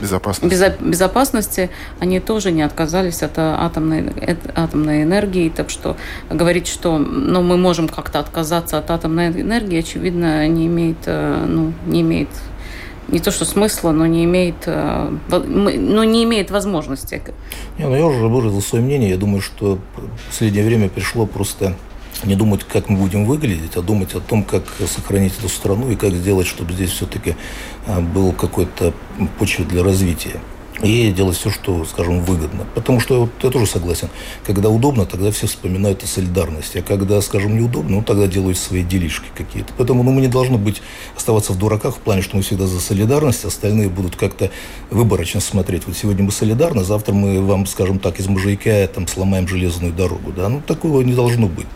безопасности. 0.00 0.76
безопасности, 0.80 1.70
они 2.00 2.20
тоже 2.20 2.50
не 2.50 2.62
отказались 2.62 3.22
от 3.22 3.38
атомной, 3.38 4.12
атомной 4.54 5.02
энергии. 5.04 5.48
Так 5.48 5.70
что 5.70 5.96
говорить, 6.30 6.66
что 6.66 6.98
ну, 6.98 7.42
мы 7.42 7.56
можем 7.56 7.88
как-то 7.88 8.18
отказаться 8.18 8.78
от 8.78 8.90
атомной 8.90 9.28
энергии, 9.28 9.78
очевидно, 9.78 10.46
не 10.48 10.66
имеет, 10.66 11.06
ну, 11.06 11.72
не 11.86 12.00
имеет 12.00 12.28
не 13.08 13.20
то 13.20 13.30
что 13.30 13.44
смысла, 13.44 13.92
но 13.92 14.06
не 14.06 14.24
имеет, 14.24 14.66
э, 14.66 15.10
но 15.28 16.04
не 16.04 16.24
имеет 16.24 16.50
возможности. 16.50 17.22
Не, 17.78 17.84
ну 17.84 17.96
я 17.96 18.06
уже 18.06 18.28
выразил 18.28 18.62
свое 18.62 18.84
мнение. 18.84 19.10
Я 19.10 19.16
думаю, 19.16 19.40
что 19.40 19.78
в 19.96 20.28
последнее 20.28 20.64
время 20.64 20.88
пришло 20.88 21.26
просто 21.26 21.74
не 22.24 22.36
думать, 22.36 22.64
как 22.64 22.88
мы 22.88 22.98
будем 22.98 23.26
выглядеть, 23.26 23.76
а 23.76 23.82
думать 23.82 24.14
о 24.14 24.20
том, 24.20 24.44
как 24.44 24.64
сохранить 24.86 25.34
эту 25.38 25.48
страну 25.48 25.90
и 25.90 25.96
как 25.96 26.12
сделать, 26.12 26.46
чтобы 26.46 26.72
здесь 26.72 26.90
все-таки 26.90 27.36
э, 27.86 28.00
был 28.00 28.32
какой-то 28.32 28.92
почва 29.38 29.64
для 29.64 29.82
развития 29.82 30.40
и 30.82 31.12
делать 31.12 31.36
все, 31.36 31.50
что, 31.50 31.84
скажем, 31.84 32.20
выгодно. 32.20 32.66
Потому 32.74 33.00
что 33.00 33.20
вот, 33.20 33.30
я 33.42 33.50
тоже 33.50 33.66
согласен, 33.66 34.08
когда 34.44 34.70
удобно, 34.70 35.06
тогда 35.06 35.30
все 35.30 35.46
вспоминают 35.46 36.02
о 36.02 36.06
солидарности, 36.06 36.78
а 36.78 36.82
когда, 36.82 37.20
скажем, 37.20 37.56
неудобно, 37.56 37.96
ну, 37.96 38.02
тогда 38.02 38.26
делают 38.26 38.58
свои 38.58 38.82
делишки 38.82 39.26
какие-то. 39.34 39.72
Поэтому 39.76 40.02
ну, 40.02 40.10
мы 40.10 40.20
не 40.20 40.28
должны 40.28 40.58
быть, 40.58 40.82
оставаться 41.16 41.52
в 41.52 41.58
дураках 41.58 41.96
в 41.96 42.00
плане, 42.00 42.22
что 42.22 42.36
мы 42.36 42.42
всегда 42.42 42.66
за 42.66 42.80
солидарность, 42.80 43.44
остальные 43.44 43.88
будут 43.88 44.16
как-то 44.16 44.50
выборочно 44.90 45.40
смотреть. 45.40 45.86
Вот 45.86 45.96
сегодня 45.96 46.24
мы 46.24 46.32
солидарны, 46.32 46.82
завтра 46.82 47.12
мы 47.12 47.40
вам, 47.40 47.66
скажем 47.66 47.98
так, 47.98 48.18
из 48.18 48.26
Мужайка 48.26 48.88
там 48.92 49.06
сломаем 49.06 49.46
железную 49.46 49.92
дорогу. 49.92 50.32
Да? 50.32 50.48
Ну, 50.48 50.60
такого 50.60 51.02
не 51.02 51.14
должно 51.14 51.46
быть. 51.46 51.66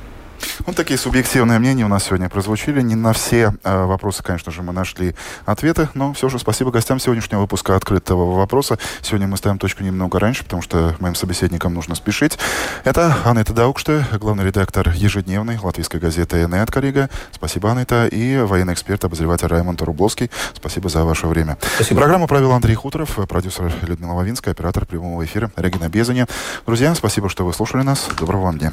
Вот 0.67 0.77
такие 0.77 0.99
субъективные 0.99 1.59
мнения 1.59 1.85
у 1.85 1.89
нас 1.89 2.05
сегодня 2.05 2.29
прозвучили. 2.29 2.83
Не 2.83 2.95
на 2.95 3.13
все 3.13 3.55
э, 3.65 3.85
вопросы, 3.85 4.23
конечно 4.23 4.53
же, 4.53 4.63
мы 4.63 4.73
нашли 4.73 5.15
ответы, 5.47 5.89
но 5.95 6.13
все 6.13 6.29
же 6.29 6.39
спасибо 6.39 6.71
гостям 6.71 6.99
сегодняшнего 6.99 7.41
выпуска 7.41 7.77
«Открытого 7.77 8.37
вопроса». 8.37 8.79
Сегодня 9.01 9.27
мы 9.27 9.37
ставим 9.37 9.59
точку 9.59 9.83
немного 9.83 10.19
раньше, 10.19 10.45
потому 10.45 10.63
что 10.63 10.95
моим 10.99 11.15
собеседникам 11.15 11.75
нужно 11.75 11.95
спешить. 11.95 12.39
Это 12.85 13.17
Анетта 13.25 13.53
Даукште, 13.53 14.05
главный 14.21 14.45
редактор 14.45 14.91
ежедневной 14.91 15.59
латвийской 15.59 16.01
газеты 16.01 16.47
«Нет 16.47 16.71
Корига». 16.71 17.09
Спасибо, 17.33 17.71
Анетта. 17.71 18.07
И 18.07 18.39
военный 18.39 18.75
эксперт, 18.75 19.05
обозреватель 19.05 19.47
Раймонд 19.47 19.81
Рубловский. 19.83 20.31
Спасибо 20.55 20.89
за 20.89 21.05
ваше 21.05 21.27
время. 21.27 21.57
Спасибо. 21.77 22.01
Программу 22.01 22.27
провел 22.27 22.53
Андрей 22.53 22.75
Хуторов, 22.75 23.19
продюсер 23.29 23.73
Людмила 23.83 24.13
Лавинская, 24.13 24.53
оператор 24.53 24.87
прямого 24.87 25.25
эфира 25.25 25.51
Регина 25.57 25.89
Безаня. 25.89 26.27
Друзья, 26.67 26.95
спасибо, 26.95 27.29
что 27.29 27.45
вы 27.45 27.53
слушали 27.53 27.83
нас. 27.83 28.09
Доброго 28.19 28.43
вам 28.43 28.59
дня. 28.59 28.73